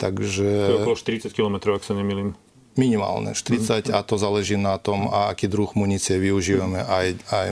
Takže... 0.00 0.48
To 0.48 0.72
je 0.72 0.80
okolo 0.80 0.96
40 0.96 1.36
km, 1.36 1.76
ak 1.76 1.84
sa 1.84 1.92
nemýlim. 1.92 2.32
Minimálne 2.80 3.36
40 3.36 3.90
mm. 3.90 3.98
a 3.98 4.00
to 4.00 4.16
záleží 4.16 4.56
na 4.56 4.80
tom, 4.80 5.12
a 5.12 5.28
aký 5.28 5.50
druh 5.50 5.68
munície 5.76 6.16
využívame 6.16 6.80
aj, 6.80 7.06
aj, 7.28 7.48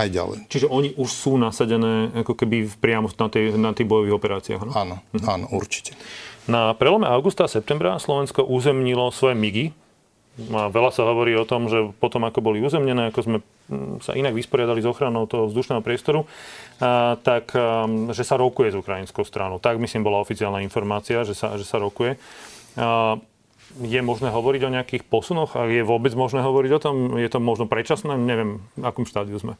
aj 0.00 0.08
ďalej. 0.10 0.38
Čiže 0.50 0.66
oni 0.66 0.96
už 0.98 1.06
sú 1.12 1.38
nasadené 1.38 2.10
ako 2.24 2.34
keby 2.34 2.66
priamo 2.82 3.06
na, 3.14 3.28
tej, 3.30 3.54
na 3.54 3.70
tých 3.70 3.86
bojových 3.86 4.16
operáciách, 4.16 4.62
no? 4.66 4.72
Áno, 4.74 4.96
mm. 5.14 5.28
áno, 5.28 5.46
určite. 5.54 5.94
Na 6.50 6.74
prelome 6.74 7.06
augusta 7.06 7.46
a 7.46 7.52
septembra 7.52 8.00
Slovensko 8.00 8.42
uzemnilo 8.42 9.14
svoje 9.14 9.38
MIGy. 9.38 9.64
Veľa 10.38 10.90
sa 10.94 11.04
hovorí 11.04 11.34
o 11.34 11.44
tom, 11.44 11.66
že 11.66 11.90
potom, 11.98 12.22
ako 12.24 12.40
boli 12.40 12.62
uzemnené, 12.62 13.10
ako 13.10 13.20
sme 13.20 13.38
mm, 13.42 14.00
sa 14.00 14.14
inak 14.14 14.32
vysporiadali 14.32 14.80
s 14.80 14.88
ochranou 14.88 15.26
toho 15.26 15.50
vzdušného 15.50 15.82
priestoru, 15.82 16.24
tak 17.20 17.52
a, 17.52 17.84
že 18.14 18.22
sa 18.24 18.38
rokuje 18.40 18.72
s 18.72 18.78
ukrajinskou 18.78 19.26
stranou. 19.26 19.60
Tak, 19.60 19.76
myslím, 19.82 20.06
bola 20.06 20.22
oficiálna 20.22 20.64
informácia, 20.64 21.26
že 21.26 21.36
sa, 21.36 21.58
že 21.58 21.66
sa 21.66 21.76
rokuje. 21.76 22.16
Je 23.78 24.00
možné 24.02 24.34
hovoriť 24.34 24.62
o 24.66 24.74
nejakých 24.74 25.06
posunoch? 25.06 25.54
A 25.54 25.70
je 25.70 25.86
vôbec 25.86 26.10
možné 26.18 26.42
hovoriť 26.42 26.70
o 26.74 26.82
tom? 26.82 26.94
Je 27.14 27.30
to 27.30 27.38
možno 27.38 27.70
predčasné? 27.70 28.18
Neviem, 28.18 28.66
v 28.74 28.84
akom 28.86 29.06
štádiu 29.06 29.38
sme. 29.38 29.54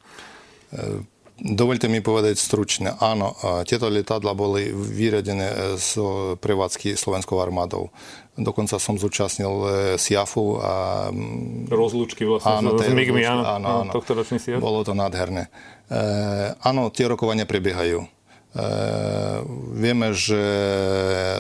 E, 0.75 1.07
dovolte 1.41 1.89
mi 1.89 2.05
povedať 2.05 2.37
stručne. 2.37 2.95
Áno, 3.01 3.35
tieto 3.65 3.89
lietadla 3.89 4.37
boli 4.37 4.71
vyradené 4.73 5.77
z 5.81 5.99
prevádzky 6.39 6.95
slovenskou 6.95 7.41
armádou. 7.41 7.91
Dokonca 8.41 8.81
som 8.81 8.97
zúčastnil 8.97 9.53
e, 9.53 9.69
SIAFu 10.01 10.63
a... 10.65 10.75
Rozlúčky 11.69 12.25
vlastne 12.25 12.65
áno, 12.65 12.81
s 12.81 12.89
MIGmi, 12.89 13.21
áno, 13.21 13.45
áno, 13.45 13.67
áno. 13.85 13.91
Tohto 13.93 14.17
ročný 14.17 14.41
SIAF. 14.41 14.65
Bolo 14.65 14.81
to 14.81 14.97
nádherné. 14.97 15.53
E, 15.91 15.99
áno, 16.57 16.89
tie 16.89 17.05
rokovania 17.05 17.45
prebiehajú. 17.45 18.01
E, 18.01 18.09
vieme, 19.77 20.17
že 20.17 20.41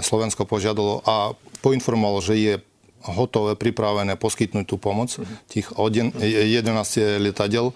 Slovensko 0.05 0.45
požiadalo 0.45 1.01
a 1.09 1.33
poinformovalo, 1.65 2.21
že 2.21 2.35
je 2.37 2.55
hotové, 3.01 3.57
pripravené 3.57 4.21
poskytnúť 4.21 4.67
tú 4.69 4.77
pomoc, 4.77 5.09
tých 5.49 5.73
11 5.73 6.69
lietadiel. 7.17 7.73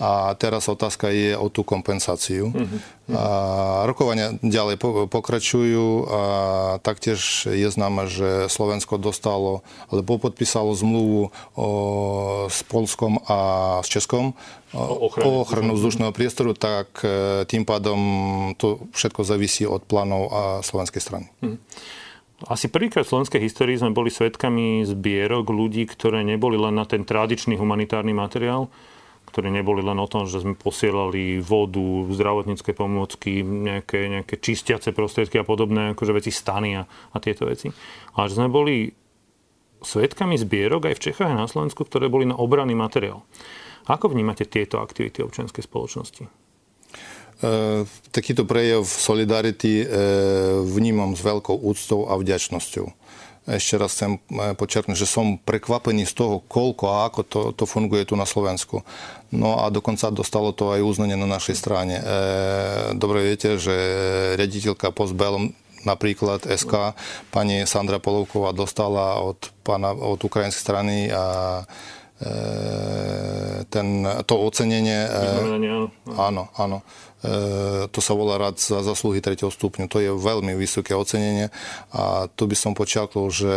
A 0.00 0.32
teraz 0.38 0.68
otázka 0.70 1.12
je 1.12 1.36
o 1.36 1.52
tú 1.52 1.64
kompensáciu. 1.66 2.54
A 3.12 3.24
rokovania 3.84 4.32
ďalej 4.40 4.80
pokračujú 5.10 5.86
a 6.08 6.22
taktiež 6.80 7.44
je 7.44 7.68
známe, 7.68 8.08
že 8.08 8.48
Slovensko 8.48 8.96
dostalo 8.96 9.60
alebo 9.92 10.16
podpísalo 10.16 10.72
zmluvu 10.72 11.28
o, 11.28 11.66
s 12.48 12.64
Polskom 12.64 13.20
a 13.28 13.38
s 13.84 13.88
Českom 13.92 14.32
o 14.72 15.44
ochranu, 15.44 15.76
vzdušného 15.76 16.16
priestoru, 16.16 16.56
tak 16.56 17.04
e, 17.04 17.44
tým 17.44 17.68
pádom 17.68 18.00
to 18.56 18.88
všetko 18.96 19.20
závisí 19.20 19.68
od 19.68 19.84
plánov 19.84 20.32
a 20.32 20.42
slovenskej 20.64 21.02
strany. 21.02 21.26
Mhm. 21.44 21.58
Asi 22.50 22.66
prvýkrát 22.66 23.06
v 23.06 23.12
slovenskej 23.14 23.38
histórii 23.38 23.78
sme 23.78 23.94
boli 23.94 24.10
svetkami 24.10 24.82
zbierok 24.82 25.46
ľudí, 25.46 25.86
ktoré 25.86 26.26
neboli 26.26 26.58
len 26.58 26.74
na 26.74 26.82
ten 26.82 27.06
tradičný 27.06 27.54
humanitárny 27.54 28.10
materiál, 28.10 28.66
ktoré 29.32 29.48
neboli 29.48 29.80
len 29.80 29.96
o 29.96 30.04
tom, 30.04 30.28
že 30.28 30.44
sme 30.44 30.52
posielali 30.52 31.40
vodu, 31.40 31.80
zdravotnícke 32.12 32.76
pomôcky, 32.76 33.40
nejaké, 33.40 34.20
nejaké 34.20 34.36
čistiace 34.36 34.92
prostriedky 34.92 35.40
a 35.40 35.48
podobné, 35.48 35.96
akože 35.96 36.12
veci 36.12 36.28
stany 36.28 36.76
a, 36.76 36.84
a 36.84 37.16
tieto 37.16 37.48
veci. 37.48 37.72
Ale 38.12 38.28
že 38.28 38.36
sme 38.36 38.52
boli 38.52 38.92
svetkami 39.80 40.36
zbierok 40.36 40.92
aj 40.92 40.94
v 41.00 41.04
Čechách 41.10 41.32
a 41.32 41.40
na 41.40 41.48
Slovensku, 41.48 41.88
ktoré 41.88 42.12
boli 42.12 42.28
na 42.28 42.36
obranný 42.36 42.76
materiál. 42.76 43.24
Ako 43.88 44.12
vnímate 44.12 44.44
tieto 44.44 44.78
aktivity 44.78 45.24
občianskej 45.24 45.64
spoločnosti? 45.64 46.22
E, 46.22 46.30
takýto 48.14 48.46
prejav 48.46 48.86
solidarity 48.86 49.82
e, 49.82 49.86
vnímam 50.62 51.18
s 51.18 51.24
veľkou 51.24 51.56
úctou 51.66 52.06
a 52.06 52.14
vďačnosťou. 52.14 52.86
Ešte 53.42 53.74
raz 53.74 53.90
chcem 53.98 54.18
e, 54.18 54.54
počerknúť, 54.54 54.94
že 54.94 55.10
som 55.10 55.34
prekvapený 55.40 56.06
z 56.06 56.14
toho, 56.14 56.34
koľko 56.46 56.84
a 56.90 57.10
ako 57.10 57.20
to, 57.26 57.40
to 57.56 57.64
funguje 57.66 58.06
tu 58.06 58.14
na 58.14 58.26
Slovensku. 58.26 58.86
No 59.34 59.62
a 59.62 59.72
dokonca 59.72 60.14
dostalo 60.14 60.54
to 60.54 60.70
aj 60.76 60.84
uznanie 60.84 61.16
na 61.16 61.26
našej 61.26 61.56
strane. 61.56 61.96
Dobre 62.92 63.32
viete, 63.32 63.56
že 63.56 63.72
riaditeľka 64.36 64.92
Postbellum 64.92 65.56
napríklad 65.88 66.46
SK, 66.46 66.94
pani 67.32 67.64
Sandra 67.64 67.98
Polovková 67.98 68.52
dostala 68.54 69.24
od, 69.24 69.40
pána, 69.66 69.96
od 69.96 70.20
ukrajinskej 70.20 70.62
strany 70.62 70.96
a 71.10 71.24
ten, 73.66 73.86
to 74.26 74.34
ocenenie. 74.38 75.10
Áno, 76.14 76.42
áno. 76.54 76.86
E, 77.22 77.86
to 77.86 78.00
sa 78.02 78.18
volá 78.18 78.38
rad 78.38 78.58
za 78.58 78.82
zasluhy 78.82 79.22
3. 79.22 79.38
stupňu. 79.46 79.86
To 79.86 79.98
je 80.02 80.10
veľmi 80.10 80.58
vysoké 80.58 80.98
ocenenie 80.98 81.54
a 81.94 82.26
tu 82.34 82.50
by 82.50 82.56
som 82.58 82.74
počiakol, 82.74 83.30
že 83.30 83.54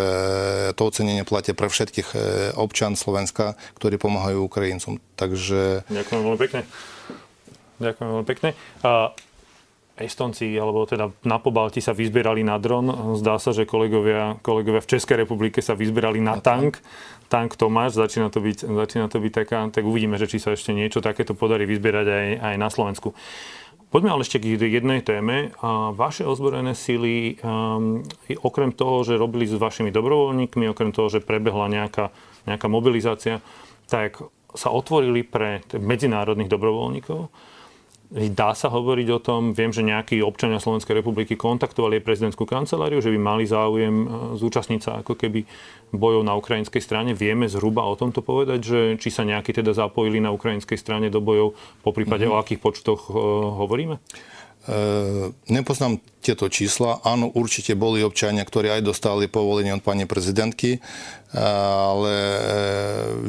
to 0.77 0.81
ocenenie 0.85 1.25
platia 1.25 1.57
pre 1.57 1.65
všetkých 1.65 2.09
e, 2.13 2.17
občan 2.53 2.93
Slovenska, 2.93 3.57
ktorí 3.81 3.97
pomáhajú 3.97 4.45
Ukrajincom. 4.45 5.01
Takže... 5.17 5.89
Ďakujem 5.89 6.21
veľmi 6.21 6.39
pekne. 6.39 6.61
Ďakujem 7.81 8.07
veľmi 8.07 8.27
pekne. 8.29 8.49
A 8.85 9.11
Estonci, 9.95 10.51
alebo 10.59 10.83
teda 10.83 11.07
na 11.23 11.39
Pobalti 11.39 11.79
sa 11.79 11.95
vyzbierali 11.95 12.43
na 12.43 12.59
dron. 12.59 13.15
Zdá 13.15 13.39
sa, 13.39 13.55
že 13.55 13.63
kolegovia, 13.63 14.35
kolegovia 14.43 14.83
v 14.83 14.91
Českej 14.91 15.23
republike 15.23 15.63
sa 15.63 15.71
vyzbierali 15.71 16.19
na 16.19 16.35
tank. 16.35 16.83
Tank 16.83 17.14
Tomáš, 17.29 17.99
začína 17.99 18.31
to 18.31 18.39
byť, 18.39 18.63
začína 18.63 19.11
to 19.11 19.17
byť 19.19 19.31
taká, 19.33 19.67
tak 19.73 19.83
uvidíme, 19.83 20.15
že 20.15 20.29
či 20.29 20.39
sa 20.39 20.55
ešte 20.55 20.71
niečo 20.71 21.03
takéto 21.03 21.35
podarí 21.35 21.67
vyzbierať 21.67 22.07
aj, 22.07 22.27
aj 22.41 22.55
na 22.55 22.69
Slovensku. 22.71 23.11
Poďme 23.93 24.11
ale 24.11 24.27
ešte 24.27 24.43
k 24.43 24.59
jednej 24.59 24.99
téme. 24.99 25.55
Vaše 25.95 26.27
ozbrojené 26.27 26.75
síly, 26.75 27.39
um, 27.39 28.03
okrem 28.43 28.75
toho, 28.75 29.07
že 29.07 29.15
robili 29.15 29.47
s 29.47 29.55
vašimi 29.55 29.87
dobrovoľníkmi, 29.87 30.67
okrem 30.67 30.91
toho, 30.91 31.07
že 31.07 31.23
prebehla 31.23 31.71
nejaká, 31.71 32.11
nejaká 32.43 32.67
mobilizácia, 32.67 33.39
tak 33.87 34.19
sa 34.51 34.71
otvorili 34.71 35.23
pre 35.23 35.63
medzinárodných 35.75 36.51
dobrovoľníkov. 36.51 37.31
Dá 38.13 38.53
sa 38.53 38.69
hovoriť 38.69 39.07
o 39.17 39.19
tom, 39.19 39.57
viem, 39.57 39.73
že 39.73 39.81
nejakí 39.81 40.21
občania 40.21 40.61
Slovenskej 40.61 41.01
republiky 41.01 41.33
kontaktovali 41.33 42.05
prezidentskú 42.05 42.45
kanceláriu, 42.45 43.01
že 43.01 43.09
by 43.09 43.17
mali 43.17 43.49
záujem 43.49 43.95
e, 44.05 44.07
zúčastniť 44.37 44.81
sa 44.81 44.91
ako 45.01 45.17
keby 45.17 45.41
bojov 45.89 46.21
na 46.21 46.37
ukrajinskej 46.37 46.85
strane. 46.85 47.17
Vieme 47.17 47.49
zhruba 47.49 47.81
o 47.81 47.97
tomto 47.97 48.21
povedať, 48.21 48.59
že 48.61 48.79
či 49.01 49.09
sa 49.09 49.25
nejakí 49.25 49.57
teda 49.57 49.73
zapojili 49.73 50.21
na 50.21 50.29
ukrajinskej 50.29 50.77
strane 50.77 51.09
do 51.09 51.17
bojov, 51.17 51.57
po 51.81 51.91
prípade 51.97 52.29
mm-hmm. 52.29 52.37
o 52.37 52.41
akých 52.41 52.61
počtoch 52.61 53.09
uh, 53.09 53.15
hovoríme? 53.65 53.97
E, 54.65 55.29
nepoznám 55.45 56.01
tieto 56.25 56.49
čísla. 56.49 56.97
Áno, 57.05 57.29
určite 57.29 57.77
boli 57.77 58.01
občania, 58.01 58.41
ktorí 58.41 58.73
aj 58.73 58.81
dostali 58.81 59.29
povolenie 59.29 59.77
od 59.77 59.85
pani 59.85 60.09
prezidentky, 60.09 60.77
e, 60.77 60.79
ale 61.93 62.13
e, 62.17 62.39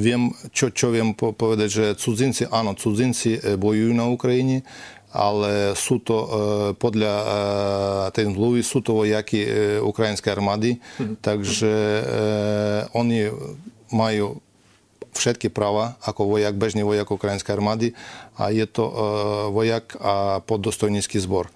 viem, 0.00 0.32
čo, 0.56 0.72
čo 0.72 0.88
viem 0.88 1.12
povedať, 1.12 1.68
že 1.68 1.84
cudzinci, 2.00 2.48
áno, 2.48 2.72
cudzinci 2.72 3.36
bojujú 3.60 3.92
na 3.92 4.08
Ukrajine, 4.08 4.64
ale 5.16 5.72
sú 5.76 5.96
to 6.04 6.28
podľa 6.76 7.14
tej 8.12 8.28
zmluvy, 8.28 8.60
sú 8.60 8.84
to 8.84 9.00
vojaki 9.00 9.48
ukrajinskej 9.80 10.28
armády, 10.28 10.76
mm. 10.76 11.24
takže 11.24 11.72
oni 12.92 13.32
majú 13.96 14.44
všetky 15.16 15.48
práva 15.48 15.96
ako 16.04 16.36
vojak, 16.36 16.54
bežný 16.54 16.84
vojak 16.84 17.08
ukrajinskej 17.08 17.56
armády 17.56 17.88
a 18.36 18.52
je 18.52 18.68
to 18.68 18.84
e, 18.86 18.94
vojak 19.50 19.96
a 19.98 20.44
poddostojnícky 20.44 21.16
zbor. 21.18 21.48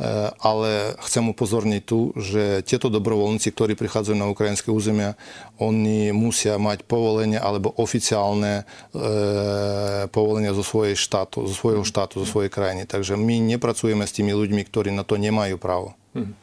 E, 0.00 0.32
ale 0.40 0.96
chcem 1.04 1.28
upozorniť 1.28 1.82
tu, 1.84 2.16
že 2.16 2.64
tieto 2.64 2.88
dobrovoľníci, 2.88 3.52
ktorí 3.52 3.76
prichádzajú 3.76 4.16
na 4.16 4.32
ukrajinské 4.32 4.72
územia, 4.72 5.12
oni 5.60 6.08
musia 6.16 6.56
mať 6.56 6.88
povolenie 6.88 7.36
alebo 7.36 7.76
oficiálne 7.76 8.64
e, 8.64 10.08
povolenie 10.08 10.56
zo, 10.56 10.64
svojej 10.64 10.96
štátu, 10.96 11.44
zo 11.44 11.52
svojho 11.52 11.84
štátu, 11.84 12.24
zo 12.24 12.26
svojej 12.26 12.48
krajiny. 12.48 12.88
Takže 12.88 13.20
my 13.20 13.44
nepracujeme 13.44 14.08
s 14.08 14.16
tými 14.16 14.32
ľuďmi, 14.32 14.64
ktorí 14.64 14.88
na 14.88 15.04
to 15.04 15.20
nemajú 15.20 15.60
právo. 15.60 15.92
Hmm, 16.16 16.32
hmm. 16.32 16.39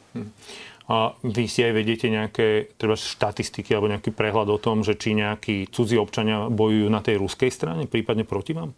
A 0.88 1.12
vy 1.20 1.44
si 1.52 1.60
aj 1.60 1.72
vedete 1.76 2.08
nejaké 2.08 2.72
treba 2.80 2.96
štatistiky 2.96 3.76
alebo 3.76 3.92
nejaký 3.92 4.08
prehľad 4.08 4.48
o 4.48 4.56
tom, 4.56 4.80
že 4.80 4.96
či 4.96 5.12
nejakí 5.12 5.68
cudzí 5.68 6.00
občania 6.00 6.48
bojujú 6.48 6.88
na 6.88 7.04
tej 7.04 7.20
ruskej 7.20 7.52
strane, 7.52 7.84
prípadne 7.84 8.24
proti 8.24 8.56
vám? 8.56 8.72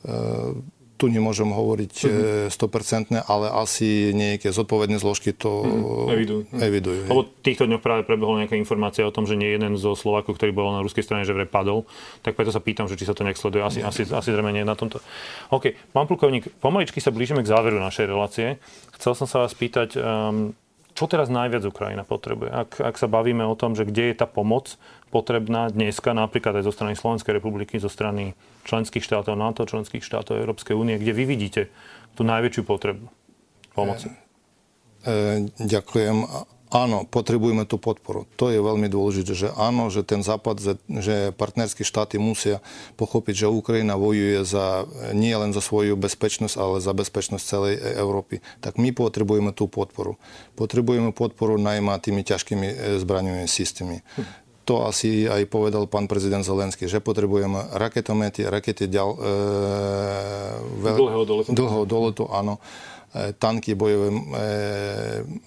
Uh, 0.00 0.56
tu 1.00 1.08
nemôžem 1.08 1.48
hovoriť. 1.48 1.94
Mhm. 2.04 2.52
100%, 2.52 3.24
ale 3.24 3.46
asi 3.48 4.12
nejaké 4.12 4.52
zodpovedné 4.52 5.00
zložky 5.00 5.32
to 5.32 5.64
uh-huh. 5.64 6.12
evidujú. 6.12 6.44
evidujú 6.52 7.08
Lebo 7.08 7.24
týchto 7.40 7.64
dňoch 7.64 7.80
práve 7.80 8.04
prebehla 8.04 8.44
nejaká 8.44 8.58
informácia 8.60 9.06
o 9.08 9.14
tom, 9.14 9.24
že 9.24 9.38
nie 9.38 9.48
jeden 9.56 9.80
zo 9.80 9.96
Slovákov, 9.96 10.36
ktorý 10.36 10.52
bol 10.52 10.76
na 10.76 10.84
ruskej 10.84 11.00
strane, 11.06 11.24
že 11.24 11.32
vraj 11.32 11.48
padol. 11.48 11.88
Tak 12.20 12.36
preto 12.36 12.52
sa 12.52 12.60
pýtam, 12.60 12.84
že 12.84 13.00
či 13.00 13.08
sa 13.08 13.16
to 13.16 13.24
nejak 13.24 13.40
sleduje. 13.40 13.64
Asi, 13.64 13.80
asi, 13.80 14.04
asi 14.04 14.28
zrejme 14.28 14.52
nie 14.52 14.66
na 14.66 14.76
tomto. 14.76 15.00
OK, 15.48 15.72
pán 15.96 16.04
plukovník, 16.04 16.52
pomaličky 16.60 17.00
sa 17.00 17.14
blížime 17.14 17.40
k 17.40 17.50
záveru 17.50 17.80
našej 17.80 18.04
relácie. 18.04 18.60
Chcel 19.00 19.16
som 19.16 19.24
sa 19.24 19.46
vás 19.46 19.56
pýtať, 19.56 19.96
um, 19.96 20.52
čo 21.00 21.08
teraz 21.08 21.32
najviac 21.32 21.64
Ukrajina 21.64 22.04
potrebuje? 22.04 22.52
Ak, 22.52 22.76
ak 22.76 23.00
sa 23.00 23.08
bavíme 23.08 23.40
o 23.48 23.56
tom, 23.56 23.72
že 23.72 23.88
kde 23.88 24.12
je 24.12 24.20
tá 24.20 24.28
pomoc 24.28 24.76
potrebná 25.08 25.72
dneska, 25.72 26.12
napríklad 26.12 26.60
aj 26.60 26.68
zo 26.68 26.76
strany 26.76 26.92
Slovenskej 26.92 27.40
republiky, 27.40 27.80
zo 27.80 27.88
strany 27.88 28.36
členských 28.68 29.00
štátov 29.00 29.32
NATO, 29.32 29.64
členských 29.64 30.04
štátov 30.04 30.36
Európskej 30.36 30.76
únie, 30.76 31.00
kde 31.00 31.16
vy 31.16 31.24
vidíte 31.24 31.72
tú 32.12 32.20
najväčšiu 32.28 32.68
potrebu 32.68 33.08
pomoci? 33.72 34.12
E, 34.12 35.08
e, 35.08 35.16
ďakujem. 35.56 36.16
Áno, 36.70 37.02
potrebujeme 37.02 37.66
tú 37.66 37.76
podporu. 37.76 38.30
To 38.38 38.48
je 38.48 38.62
veľmi 38.62 38.86
dôležité, 38.86 39.34
že 39.34 39.48
áno, 39.58 39.90
že 39.90 40.06
ten 40.06 40.22
západ, 40.22 40.56
že, 40.62 40.72
že 40.86 41.16
partnerské 41.34 41.82
štáty 41.82 42.16
musia 42.16 42.62
pochopiť, 42.94 43.44
že 43.44 43.46
Ukrajina 43.50 43.98
vojuje 43.98 44.46
za, 44.46 44.86
nie 45.10 45.34
len 45.34 45.50
za 45.50 45.60
svoju 45.60 45.98
bezpečnosť, 45.98 46.54
ale 46.54 46.76
za 46.78 46.94
bezpečnosť 46.94 47.44
celej 47.44 47.74
Európy. 47.98 48.38
Tak 48.62 48.78
my 48.78 48.94
potrebujeme 48.94 49.50
tú 49.50 49.66
podporu. 49.66 50.16
Potrebujeme 50.54 51.10
podporu 51.10 51.58
najmä 51.58 51.98
tými 51.98 52.22
ťažkými 52.22 52.66
e, 52.70 52.74
zbraňovými 53.02 53.50
systémy. 53.50 54.06
To 54.70 54.86
asi 54.86 55.26
aj 55.26 55.50
povedal 55.50 55.90
pán 55.90 56.06
prezident 56.06 56.46
Zelenský, 56.46 56.86
že 56.86 57.02
potrebujeme 57.02 57.74
raketomety, 57.74 58.46
rakety 58.46 58.86
ďal, 58.86 59.18
e, 59.18 59.20
veľ, 60.86 60.96
dlhého 60.96 61.24
doletu. 61.26 61.48
Dlhého 61.50 61.84
doletu, 61.84 62.24
áno 62.30 62.62
Tanky, 63.10 63.74
bojové 63.74 64.08
e, 64.10 64.20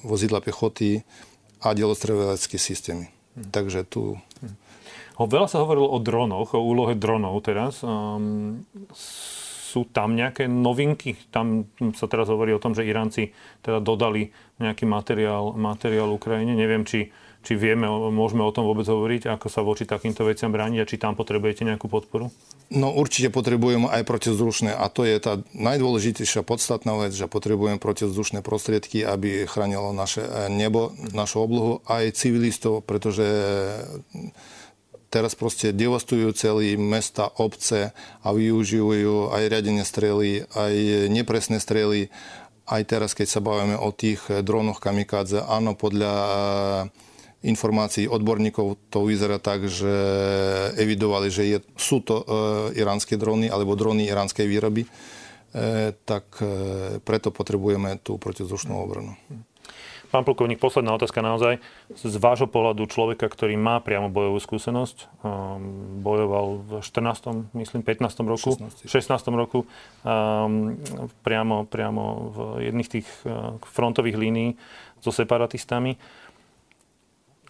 vozidla 0.04 0.44
piechoty 0.44 1.00
a 1.64 1.72
delostrelecké 1.72 2.60
systémy. 2.60 3.08
Hmm. 3.08 3.50
Takže 3.52 3.88
tu... 3.88 4.20
Ho, 5.16 5.24
veľa 5.30 5.48
sa 5.48 5.64
hovorilo 5.64 5.88
o 5.88 6.00
dronoch, 6.02 6.58
o 6.58 6.62
úlohe 6.62 6.98
dronov 6.98 7.40
teraz. 7.46 7.80
Um, 7.86 8.68
sú 9.74 9.90
tam 9.90 10.14
nejaké 10.14 10.46
novinky? 10.46 11.18
Tam 11.34 11.66
sa 11.98 12.06
teraz 12.06 12.30
hovorí 12.30 12.54
o 12.54 12.62
tom, 12.62 12.78
že 12.78 12.86
Iránci 12.86 13.34
teda 13.66 13.82
dodali 13.82 14.30
nejaký 14.62 14.86
materiál, 14.86 15.58
materiál 15.58 16.14
Ukrajine. 16.14 16.54
Neviem, 16.54 16.86
či 16.86 17.10
či 17.44 17.60
vieme, 17.60 17.86
môžeme 18.10 18.40
o 18.42 18.56
tom 18.56 18.64
vôbec 18.64 18.88
hovoriť, 18.88 19.28
ako 19.28 19.48
sa 19.52 19.60
voči 19.60 19.84
takýmto 19.84 20.24
veciam 20.24 20.50
brániť 20.50 20.80
a 20.80 20.90
či 20.90 20.96
tam 20.96 21.20
potrebujete 21.20 21.68
nejakú 21.68 21.92
podporu? 21.92 22.32
No 22.72 22.90
určite 22.96 23.30
potrebujeme 23.30 23.92
aj 23.92 24.08
protizdušné 24.08 24.72
a 24.72 24.88
to 24.88 25.04
je 25.04 25.20
tá 25.20 25.44
najdôležitejšia 25.52 26.48
podstatná 26.48 26.96
vec, 26.96 27.12
že 27.12 27.28
potrebujeme 27.28 27.84
protizdušné 27.84 28.40
prostriedky, 28.42 29.04
aby 29.04 29.44
chránilo 29.44 29.92
naše 29.92 30.24
e, 30.24 30.48
nebo, 30.48 30.96
našu 31.12 31.44
oblohu 31.44 31.84
aj 31.86 32.16
civilistov, 32.16 32.88
pretože 32.88 33.28
teraz 35.14 35.38
proste 35.38 35.70
devastujú 35.70 36.34
celé 36.34 36.74
mesta, 36.74 37.30
obce 37.38 37.94
a 38.26 38.28
využívajú 38.34 39.30
aj 39.30 39.44
riadenie 39.46 39.86
strely, 39.86 40.50
aj 40.58 40.74
nepresné 41.14 41.62
strely. 41.62 42.10
Aj 42.64 42.82
teraz, 42.82 43.14
keď 43.14 43.28
sa 43.28 43.44
bavíme 43.44 43.78
o 43.78 43.92
tých 43.92 44.26
dronoch 44.42 44.80
kamikádze, 44.80 45.46
áno, 45.46 45.76
podľa 45.78 46.16
informácií 47.44 48.08
odborníkov 48.08 48.80
to 48.88 49.04
vyzerá 49.04 49.38
tak, 49.38 49.68
že 49.68 49.92
evidovali, 50.80 51.28
že 51.28 51.44
je, 51.44 51.58
sú 51.76 52.00
to 52.00 52.24
e, 52.24 52.26
iránske 52.80 53.20
drony 53.20 53.52
alebo 53.52 53.76
drony 53.76 54.08
iránskej 54.08 54.48
výroby, 54.48 54.88
e, 54.88 54.90
tak 56.08 56.40
e, 56.40 56.48
preto 57.04 57.36
potrebujeme 57.36 58.00
tú 58.00 58.16
protizdušnú 58.16 58.74
obranu. 58.80 59.20
Pán 60.14 60.22
plukovník, 60.22 60.62
posledná 60.62 60.94
otázka 60.94 61.26
naozaj. 61.26 61.58
Z 61.90 62.22
vášho 62.22 62.46
pohľadu 62.46 62.86
človeka, 62.86 63.26
ktorý 63.26 63.58
má 63.58 63.82
priamo 63.82 64.14
bojovú 64.14 64.38
skúsenosť, 64.38 65.10
um, 65.26 66.06
bojoval 66.06 66.62
v 66.62 66.72
14. 66.86 67.50
myslím 67.58 67.82
15. 67.82 68.22
roku, 68.22 68.54
16. 68.54 68.86
16. 68.86 69.10
roku, 69.34 69.66
um, 70.06 70.78
priamo, 71.26 71.66
priamo 71.66 72.30
v 72.30 72.38
jedných 72.70 72.90
tých 72.94 73.10
uh, 73.26 73.58
frontových 73.66 74.14
línií 74.14 74.54
so 75.02 75.10
separatistami. 75.10 75.98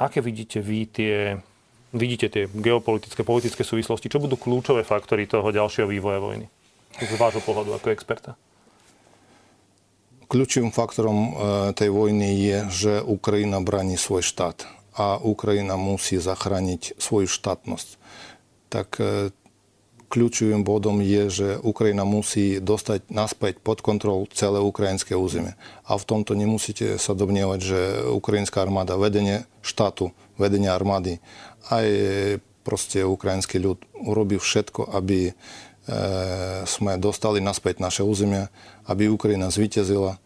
Aké 0.02 0.26
vidíte 0.26 0.58
vy 0.58 0.90
tie, 0.90 1.38
vidíte 1.94 2.30
tie 2.30 2.50
geopolitické, 2.50 3.22
politické 3.22 3.62
súvislosti? 3.62 4.10
Čo 4.10 4.24
budú 4.24 4.38
kľúčové 4.40 4.82
faktory 4.82 5.30
toho 5.30 5.54
ďalšieho 5.54 5.86
vývoja 5.86 6.18
vojny? 6.18 6.50
Z 6.98 7.14
vášho 7.18 7.42
pohľadu 7.46 7.78
ako 7.78 7.94
experta. 7.94 8.34
Kľúčovým 10.30 10.74
faktorom 10.74 11.18
e, 11.18 11.32
tej 11.78 11.94
vojny 11.94 12.30
je, 12.42 12.58
že 12.74 12.94
Ukrajina 13.06 13.62
bráni 13.62 14.02
svoj 14.02 14.26
štát 14.26 14.66
a 14.98 15.22
Ukrajina 15.22 15.78
musí 15.78 16.18
zachrániť 16.18 16.98
svoju 16.98 17.30
štátnosť. 17.30 18.02
Tak 18.74 18.90
e, 18.98 19.30
kľúčovým 20.14 20.62
bodom 20.62 21.02
je, 21.02 21.24
že 21.34 21.48
Ukrajina 21.66 22.06
musí 22.06 22.62
dostať 22.62 23.10
naspäť 23.10 23.58
pod 23.66 23.82
kontrolu 23.82 24.30
celé 24.30 24.62
ukrajinské 24.62 25.18
územie. 25.18 25.58
A 25.90 25.98
v 25.98 26.06
tomto 26.06 26.38
nemusíte 26.38 27.02
sa 27.02 27.18
domnievať, 27.18 27.60
že 27.66 27.80
ukrajinská 28.14 28.62
armáda, 28.62 28.94
vedenie 28.94 29.50
štátu, 29.66 30.14
vedenie 30.38 30.70
armády, 30.70 31.18
aj 31.74 31.88
proste 32.62 33.02
ukrajinský 33.02 33.58
ľud 33.58 33.82
urobí 33.98 34.38
všetko, 34.38 34.94
aby 34.94 35.30
e, 35.30 35.34
sme 36.70 37.02
dostali 37.02 37.42
naspäť 37.42 37.82
naše 37.82 38.06
územie, 38.06 38.54
aby 38.86 39.10
Ukrajina 39.10 39.50
zvíťazila, 39.50 40.22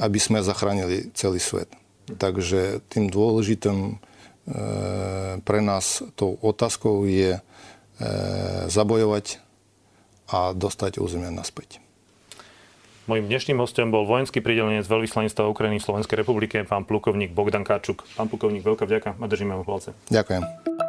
aby 0.00 0.18
sme 0.18 0.40
zachránili 0.40 1.12
celý 1.12 1.38
svet. 1.38 1.68
Takže 2.08 2.80
tým 2.88 3.12
dôležitým 3.12 3.78
e, 3.84 3.94
pre 5.44 5.60
nás 5.60 6.00
tou 6.16 6.40
otázkou 6.40 7.04
je 7.04 7.36
zabojovať 8.66 9.40
a 10.26 10.52
dostať 10.52 10.98
územie 10.98 11.30
naspäť. 11.30 11.80
Mojím 13.06 13.30
dnešným 13.30 13.62
hostom 13.62 13.94
bol 13.94 14.02
vojenský 14.02 14.42
pridelenec 14.42 14.82
veľvyslanectva 14.82 15.46
Ukrajiny 15.46 15.78
v 15.78 15.86
Slovenskej 15.86 16.26
republike, 16.26 16.58
pán 16.66 16.82
plukovník 16.82 17.30
Bogdan 17.30 17.62
Káčuk. 17.62 18.02
Pán 18.18 18.26
plukovník, 18.26 18.66
veľká 18.66 18.82
vďaka 18.82 19.14
a 19.14 19.24
držíme 19.30 19.54
mu 19.54 19.62
palce. 19.62 19.94
Ďakujem. 20.10 20.85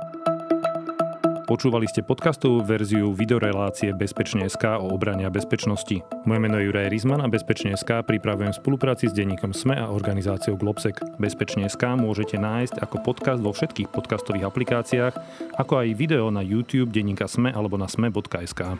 Počúvali 1.48 1.88
ste 1.88 2.04
podcastovú 2.04 2.60
verziu 2.60 3.16
videorelácie 3.16 3.96
Bezpečne.sk 3.96 4.84
o 4.84 4.92
obrane 4.92 5.24
a 5.24 5.32
bezpečnosti. 5.32 6.04
Moje 6.28 6.40
meno 6.44 6.60
je 6.60 6.68
Juraj 6.68 6.92
Rizman 6.92 7.24
a 7.24 7.32
Bezpečne.sk 7.32 8.04
pripravujem 8.04 8.52
spolupráci 8.52 9.08
s 9.08 9.16
denníkom 9.16 9.56
SME 9.56 9.80
a 9.80 9.88
organizáciou 9.88 10.60
Globsec. 10.60 11.00
Bezpečne.sk 11.16 11.80
môžete 11.96 12.36
nájsť 12.36 12.84
ako 12.84 13.00
podcast 13.00 13.40
vo 13.40 13.56
všetkých 13.56 13.88
podcastových 13.96 14.44
aplikáciách, 14.44 15.14
ako 15.56 15.88
aj 15.88 15.96
video 15.96 16.28
na 16.36 16.44
YouTube 16.44 16.92
denníka 16.92 17.32
SME 17.32 17.56
alebo 17.56 17.80
na 17.80 17.88
sme.sk. 17.88 18.76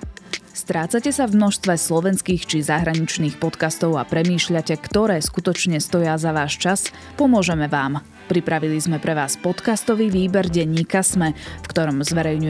Strácate 0.52 1.16
sa 1.16 1.24
v 1.24 1.40
množstve 1.40 1.72
slovenských 1.72 2.44
či 2.44 2.68
zahraničných 2.68 3.40
podcastov 3.40 3.96
a 3.96 4.04
premýšľate, 4.04 4.76
ktoré 4.76 5.24
skutočne 5.24 5.80
stoja 5.80 6.20
za 6.20 6.36
váš 6.36 6.60
čas? 6.60 6.80
Pomôžeme 7.16 7.72
vám. 7.72 8.04
Pripravili 8.28 8.76
sme 8.76 9.00
pre 9.00 9.16
vás 9.16 9.40
podcastový 9.40 10.12
výber 10.12 10.52
denníka 10.52 11.00
Sme, 11.00 11.32
v 11.64 11.68
ktorom 11.72 12.04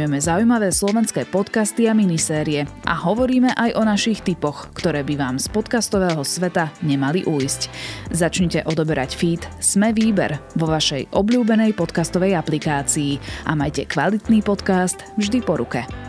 zverejňujeme 0.07 0.23
zaujímavé 0.23 0.69
slovenské 0.71 1.27
podcasty 1.27 1.91
a 1.91 1.91
minisérie 1.91 2.63
a 2.87 2.95
hovoríme 2.95 3.51
aj 3.59 3.75
o 3.75 3.83
našich 3.83 4.23
typoch, 4.23 4.71
ktoré 4.71 5.03
by 5.03 5.19
vám 5.19 5.35
z 5.35 5.51
podcastového 5.51 6.23
sveta 6.23 6.71
nemali 6.79 7.27
újsť. 7.27 7.67
Začnite 8.15 8.63
odoberať 8.63 9.19
feed 9.19 9.43
Sme 9.59 9.91
výber 9.91 10.39
vo 10.55 10.71
vašej 10.71 11.11
obľúbenej 11.11 11.75
podcastovej 11.75 12.39
aplikácii 12.39 13.19
a 13.43 13.59
majte 13.59 13.83
kvalitný 13.83 14.39
podcast 14.47 15.03
vždy 15.19 15.43
po 15.43 15.59
ruke. 15.59 16.06